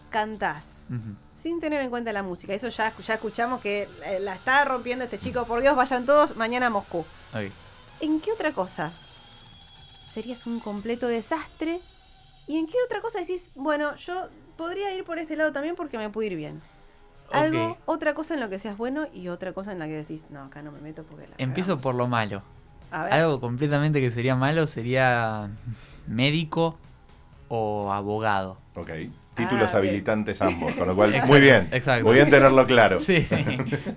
Cantás. 0.10 0.88
Sin 1.32 1.60
tener 1.60 1.82
en 1.82 1.90
cuenta 1.90 2.12
la 2.14 2.24
música. 2.24 2.54
Eso 2.54 2.70
ya, 2.70 2.96
ya 2.98 3.14
escuchamos 3.14 3.62
que 3.62 3.88
eh, 4.06 4.20
la 4.20 4.34
está 4.34 4.66
rompiendo 4.66 5.06
este 5.06 5.20
chico. 5.20 5.46
Por 5.46 5.62
Dios, 5.62 5.76
vayan 5.76 6.06
todos 6.06 6.36
mañana 6.36 6.68
a 6.68 6.70
Moscú. 6.72 7.06
¿En 8.00 8.20
qué 8.20 8.32
otra 8.32 8.54
cosa 8.54 8.92
serías 10.04 10.48
un 10.48 10.60
completo 10.60 11.08
desastre 11.08 11.82
¿Y 12.50 12.58
en 12.58 12.66
qué 12.66 12.74
otra 12.84 13.00
cosa 13.00 13.20
decís, 13.20 13.52
bueno, 13.54 13.96
yo 13.96 14.28
podría 14.58 14.92
ir 14.96 15.04
por 15.04 15.20
este 15.20 15.36
lado 15.36 15.54
también 15.54 15.76
porque 15.76 16.00
me 16.00 16.10
puede 16.10 16.30
ir 16.30 16.36
bien? 16.36 16.64
Algo, 17.32 17.78
otra 17.86 18.16
cosa 18.16 18.34
en 18.34 18.40
lo 18.40 18.50
que 18.50 18.58
seas 18.58 18.76
bueno 18.76 19.06
y 19.14 19.28
otra 19.28 19.54
cosa 19.54 19.72
en 19.72 19.78
la 19.78 19.86
que 19.86 19.92
decís, 19.92 20.26
no, 20.32 20.46
acá 20.46 20.64
no 20.64 20.72
me 20.72 20.82
meto 20.82 21.04
porque 21.04 21.28
la 21.28 21.36
Empiezo 21.38 21.74
cagamos". 21.74 21.84
por 21.84 21.94
lo 21.94 22.08
malo. 22.08 22.42
A 22.90 23.04
ver. 23.04 23.14
Algo 23.14 23.40
completamente 23.40 24.02
que 24.02 24.10
sería 24.10 24.36
malo 24.36 24.66
sería 24.66 25.52
médico 26.08 26.80
o 27.50 27.92
abogado. 27.92 28.58
Ok. 28.76 28.90
Títulos 29.36 29.74
Ah, 29.74 29.80
bien. 29.80 29.90
habilitantes 29.92 30.42
ambos, 30.42 30.74
con 30.74 30.88
lo 30.88 30.96
cual, 30.96 31.10
Exacto, 31.14 31.32
muy 31.32 31.42
bien. 31.42 31.68
exacto. 31.72 32.06
Muy 32.06 32.16
bien 32.16 32.30
tenerlo 32.30 32.66
claro. 32.68 33.00
Sí, 33.00 33.22
sí. 33.22 33.36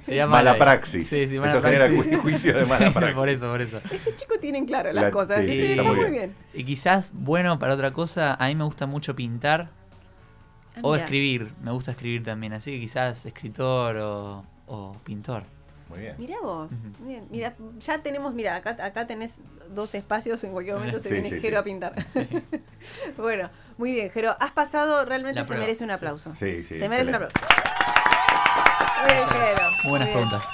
Sería 0.05 0.27
Mala 0.27 0.55
praxis. 0.57 1.09
Sí, 1.09 1.27
sí, 1.27 1.39
mala 1.39 1.53
Eso 1.53 1.63
genera 1.63 1.87
praxis. 1.89 2.13
ju- 2.13 2.21
juicio 2.23 2.55
de 2.55 2.65
mala 2.65 2.91
praxis. 2.93 3.15
por 3.15 3.29
eso, 3.29 3.51
por 3.51 3.61
eso. 3.61 3.81
Este 3.91 4.15
chico 4.17 4.35
tienen 4.41 4.67
claro 4.67 4.93
las 4.93 5.05
La- 5.05 5.11
cosas, 5.11 5.41
sí, 5.41 5.47
así 5.51 5.57
sí, 5.57 5.71
está 5.73 5.83
muy 5.83 5.97
bien. 5.97 6.13
bien. 6.13 6.35
Y 6.55 6.65
quizás, 6.65 7.13
bueno, 7.15 7.59
para 7.59 7.75
otra 7.75 7.93
cosa, 7.93 8.35
a 8.35 8.47
mí 8.49 8.55
me 8.55 8.65
gusta 8.65 8.87
mucho 8.87 9.15
pintar 9.17 9.71
Ah, 10.77 10.81
o 10.83 10.95
escribir. 10.97 11.51
Me 11.63 11.71
gusta 11.73 11.91
escribir 11.91 12.23
también, 12.23 12.53
así 12.55 12.71
que 12.73 12.81
quizás 12.81 13.27
escritor 13.27 13.97
o, 13.99 14.45
o 14.67 14.97
pintor. 15.05 15.43
Muy 15.93 16.01
bien. 16.01 16.15
Mirá 16.17 16.37
vos, 16.41 16.73
bien. 17.01 17.29
Mira, 17.31 17.55
ya 17.81 17.99
tenemos, 18.03 18.33
mira, 18.33 18.57
acá, 18.57 18.71
acá 18.83 19.07
tenés 19.07 19.41
dos 19.69 19.95
espacios, 19.95 20.43
en 20.43 20.53
cualquier 20.53 20.77
momento 20.77 20.99
se 20.99 21.09
Sí, 21.11 21.15
viene 21.15 21.29
sí, 21.29 21.39
Jero 21.41 21.57
sí. 21.57 21.61
a 21.61 21.65
pintar. 21.65 21.95
bueno, 23.19 23.51
muy 23.77 23.93
bien, 23.93 24.11
Jero. 24.11 24.35
Has 24.41 24.53
pasado, 24.53 25.05
realmente 25.05 25.41
La 25.41 25.45
se 25.45 25.49
prueba, 25.49 25.65
merece 25.67 25.85
un 25.85 25.91
aplauso. 25.91 26.35
Sí, 26.35 26.65
sí, 26.65 26.79
Se 26.79 26.89
merece 26.89 27.11
un 27.11 27.17
aplauso. 27.17 27.37
Muy 29.03 29.13
bien, 29.15 29.29
Jero. 29.29 29.71
Muy 29.83 29.91
buenas 29.91 30.09
bien. 30.09 30.19
preguntas. 30.29 30.49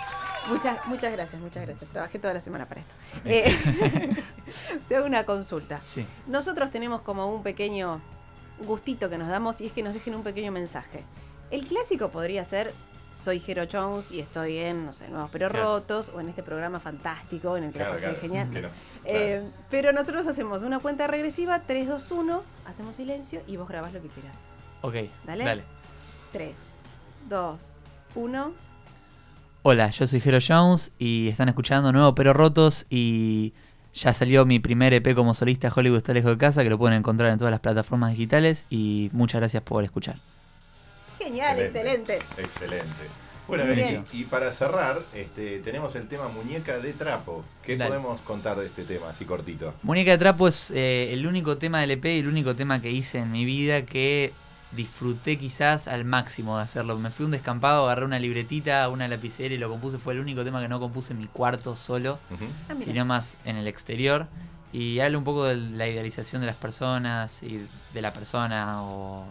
Muchas, 0.48 0.86
muchas 0.86 1.12
gracias, 1.12 1.40
muchas 1.40 1.66
gracias. 1.66 1.90
Trabajé 1.90 2.18
toda 2.18 2.34
la 2.34 2.40
semana 2.40 2.66
para 2.66 2.80
esto. 2.80 2.94
Eh, 3.24 3.56
te 4.88 4.96
hago 4.96 5.06
una 5.06 5.24
consulta. 5.24 5.80
Sí. 5.84 6.04
Nosotros 6.26 6.70
tenemos 6.70 7.02
como 7.02 7.32
un 7.32 7.44
pequeño 7.44 8.00
gustito 8.66 9.08
que 9.08 9.18
nos 9.18 9.28
damos 9.28 9.60
y 9.60 9.66
es 9.66 9.72
que 9.72 9.84
nos 9.84 9.94
dejen 9.94 10.14
un 10.16 10.24
pequeño 10.24 10.50
mensaje. 10.50 11.04
El 11.50 11.64
clásico 11.66 12.08
podría 12.10 12.44
ser 12.44 12.74
soy 13.12 13.40
Jero 13.40 13.64
Jones 13.70 14.12
y 14.12 14.20
estoy 14.20 14.58
en, 14.58 14.86
no 14.86 14.92
sé, 14.92 15.08
Nuevos 15.08 15.30
Pero 15.32 15.48
Claro. 15.48 15.64
Rotos 15.74 16.10
o 16.14 16.20
en 16.20 16.28
este 16.28 16.42
programa 16.42 16.78
fantástico 16.80 17.56
en 17.56 17.64
el 17.64 17.72
que 17.72 17.78
la 17.80 17.86
Claro, 17.86 17.96
pasé 18.00 18.06
claro, 18.08 18.20
genial. 18.20 18.50
que 18.50 18.60
no. 18.62 18.68
Eh, 19.04 19.42
pero 19.70 19.92
nosotros 19.92 20.26
hacemos 20.26 20.62
una 20.62 20.78
cuenta 20.78 21.06
regresiva, 21.06 21.60
3, 21.60 21.88
2, 21.88 22.10
1, 22.12 22.42
hacemos 22.66 22.96
silencio 22.96 23.40
y 23.46 23.56
vos 23.56 23.68
grabás 23.68 23.92
lo 23.92 24.00
que 24.02 24.08
quieras. 24.08 24.36
Ok. 24.82 24.94
Dale. 25.26 25.44
Dale. 25.44 25.62
3, 26.32 26.80
2, 27.28 27.74
1. 28.14 28.52
Hola, 29.62 29.90
yo 29.90 30.06
soy 30.06 30.20
Jero 30.20 30.38
Jones 30.46 30.92
y 30.98 31.28
están 31.28 31.48
escuchando 31.48 31.92
Nuevo 31.92 32.14
Pero 32.14 32.32
Rotos 32.32 32.86
y 32.88 33.52
ya 33.92 34.14
salió 34.14 34.46
mi 34.46 34.60
primer 34.60 34.92
EP 34.94 35.14
como 35.14 35.34
solista 35.34 35.72
Hollywood 35.74 35.96
está 35.98 36.12
lejos 36.12 36.30
de 36.30 36.38
casa 36.38 36.62
que 36.62 36.70
lo 36.70 36.78
pueden 36.78 36.96
encontrar 36.98 37.30
en 37.32 37.38
todas 37.38 37.50
las 37.50 37.60
plataformas 37.60 38.12
digitales 38.12 38.64
y 38.70 39.10
muchas 39.12 39.40
gracias 39.40 39.62
por 39.64 39.82
escuchar. 39.82 40.16
Genial, 41.28 41.60
excelente. 41.60 42.18
Excelente. 42.38 43.06
Bueno, 43.46 43.70
y, 43.70 43.74
bien. 43.74 44.04
y 44.12 44.24
para 44.24 44.50
cerrar, 44.50 45.02
este, 45.14 45.58
tenemos 45.58 45.94
el 45.94 46.08
tema 46.08 46.28
muñeca 46.28 46.78
de 46.78 46.94
trapo. 46.94 47.44
¿Qué 47.62 47.76
Dale. 47.76 47.90
podemos 47.90 48.20
contar 48.22 48.58
de 48.58 48.64
este 48.64 48.84
tema, 48.84 49.10
así 49.10 49.26
cortito? 49.26 49.74
Muñeca 49.82 50.12
de 50.12 50.18
Trapo 50.18 50.48
es 50.48 50.70
eh, 50.70 51.12
el 51.12 51.26
único 51.26 51.58
tema 51.58 51.80
del 51.80 51.90
EP 51.92 52.04
y 52.06 52.18
el 52.20 52.28
único 52.28 52.56
tema 52.56 52.80
que 52.80 52.90
hice 52.90 53.18
en 53.18 53.30
mi 53.30 53.44
vida 53.44 53.82
que 53.82 54.32
disfruté 54.72 55.36
quizás 55.38 55.86
al 55.86 56.06
máximo 56.06 56.56
de 56.56 56.62
hacerlo. 56.62 56.98
Me 56.98 57.10
fui 57.10 57.24
a 57.24 57.26
un 57.26 57.32
descampado, 57.32 57.84
agarré 57.84 58.06
una 58.06 58.18
libretita, 58.18 58.88
una 58.88 59.06
lapicera 59.06 59.54
y 59.54 59.58
lo 59.58 59.68
compuse. 59.68 59.98
Fue 59.98 60.14
el 60.14 60.20
único 60.20 60.44
tema 60.44 60.62
que 60.62 60.68
no 60.68 60.80
compuse 60.80 61.12
en 61.12 61.18
mi 61.18 61.26
cuarto 61.26 61.76
solo. 61.76 62.18
Ah, 62.30 62.74
mira. 62.74 62.80
sino 62.80 63.04
más 63.04 63.36
en 63.44 63.56
el 63.56 63.66
exterior. 63.66 64.28
Y 64.72 65.00
habla 65.00 65.16
un 65.18 65.24
poco 65.24 65.44
de 65.44 65.56
la 65.56 65.88
idealización 65.88 66.40
de 66.40 66.46
las 66.46 66.56
personas 66.56 67.42
y 67.42 67.66
de 67.92 68.02
la 68.02 68.14
persona 68.14 68.82
o 68.82 69.26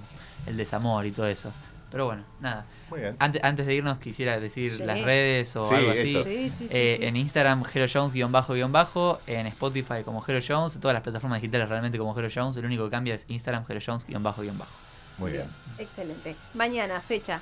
el 0.48 0.58
desamor 0.58 1.06
y 1.06 1.12
todo 1.12 1.28
eso. 1.28 1.52
Pero 1.89 2.06
bueno, 2.06 2.23
nada. 2.41 2.65
Muy 2.89 3.00
bien. 3.00 3.15
Antes, 3.19 3.43
antes 3.43 3.65
de 3.65 3.76
irnos 3.76 3.97
quisiera 3.97 4.39
decir 4.39 4.69
Sí. 4.69 4.84
las 4.84 5.02
redes 5.02 5.56
o 5.56 5.63
Sí, 5.63 5.73
algo 5.76 5.91
así. 5.91 6.10
eso. 6.17 6.23
Sí, 6.23 6.50
sí, 6.50 6.67
sí, 6.67 6.78
Eh, 6.78 6.97
sí. 7.00 7.06
En 7.06 7.15
Instagram, 7.15 7.63
Hero 7.73 7.86
Jones 7.91 8.12
guion 8.13 8.32
bajo 8.32 8.54
guion 8.54 8.71
bajo, 8.71 9.19
en 9.26 9.47
Spotify 9.47 10.04
como 10.04 10.23
Hero 10.28 10.39
Jones, 10.45 10.76
en 10.76 10.82
todas 10.82 10.93
las 10.93 11.04
plataformas 11.04 11.41
digitales 11.41 11.69
realmente 11.69 11.97
como 11.97 12.17
Hero 12.17 12.28
Jones, 12.34 12.58
el 12.58 12.65
único 12.65 12.84
que 12.86 12.91
cambia 12.91 13.15
es 13.15 13.26
Instagram, 13.30 13.63
Hero 13.69 13.80
Jones 13.86 14.06
guion 14.06 14.21
bajo 14.21 14.41
guion 14.41 14.58
bajo. 14.58 14.71
Muy 15.17 15.32
bien. 15.32 15.45
Excelente. 15.78 16.36
Mañana, 16.54 17.00
fecha. 17.02 17.39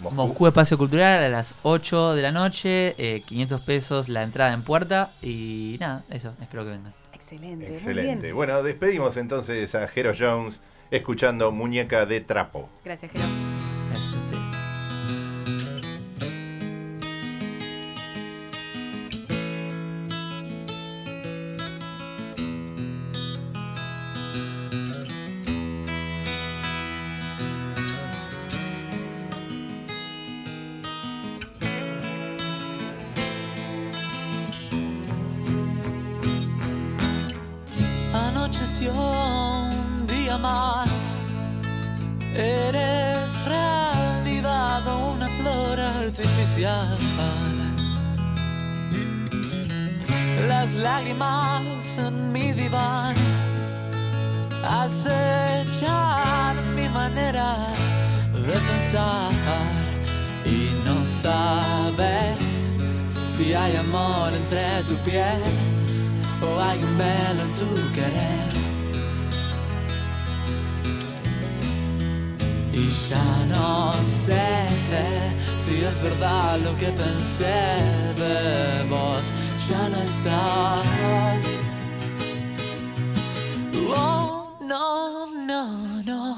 Moscú. 0.00 0.14
Moscú 0.16 0.46
Espacio 0.46 0.78
Cultural 0.78 1.24
a 1.24 1.28
las 1.28 1.56
8 1.64 2.14
de 2.14 2.22
la 2.22 2.30
noche, 2.30 2.94
eh, 2.98 3.22
500 3.26 3.60
pesos 3.62 4.08
la 4.08 4.22
entrada 4.22 4.52
en 4.52 4.62
puerta 4.62 5.10
y 5.22 5.76
nada, 5.80 6.04
eso, 6.10 6.34
espero 6.40 6.62
que 6.64 6.70
vengan. 6.70 6.94
Excelente. 7.12 7.66
Muy 7.66 7.74
Excelente. 7.76 8.22
bien. 8.26 8.36
Bueno, 8.36 8.62
despedimos 8.62 9.16
entonces 9.16 9.74
a 9.74 9.88
Jero 9.88 10.12
Jones 10.16 10.60
escuchando 10.92 11.50
Muñeca 11.50 12.06
de 12.06 12.20
Trapo. 12.20 12.68
Gracias, 12.84 13.10
Jero. 13.10 13.47
Ya 73.08 73.46
no 73.48 73.92
sé 74.02 74.66
si 75.58 75.82
es 75.82 76.02
verdad 76.02 76.58
lo 76.58 76.76
que 76.76 76.88
pensé 76.88 77.60
de 78.16 78.84
vos, 78.90 79.32
ya 79.68 79.88
no 79.88 79.98
estás. 80.02 81.46
Oh, 83.90 84.56
no, 84.60 85.30
no, 85.34 86.02
no, 86.02 86.36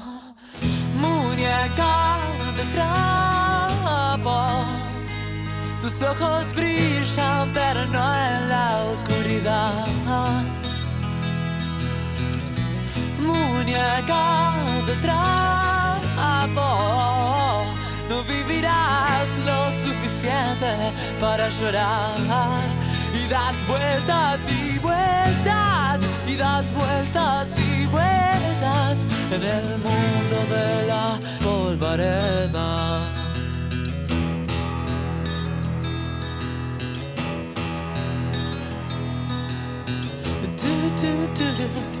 muñeca 1.03 2.19
de 2.57 2.63
trapo. 2.75 4.47
Tus 5.81 6.01
ojos 6.03 6.53
brillan, 6.55 7.51
pero 7.53 7.85
no 7.87 8.15
en 8.15 8.49
la 8.49 8.83
oscuridad. 8.93 9.85
Muñeca 13.19 14.53
de 14.87 14.95
trapo, 15.01 15.70
suficiente 20.21 20.91
para 21.19 21.49
llorar. 21.49 22.13
Y 23.13 23.27
das 23.27 23.55
vueltas 23.67 24.39
y 24.49 24.79
vueltas, 24.79 26.01
y 26.27 26.35
das 26.35 26.65
vueltas 26.73 27.59
y 27.59 27.85
vueltas 27.87 29.05
en 29.31 29.43
el 29.43 29.77
mundo 29.79 30.55
de 30.55 30.87
la 30.87 31.19
polvareda. 31.43 32.99
Do, 40.57 40.67
do, 40.89 41.95
do, 41.95 42.00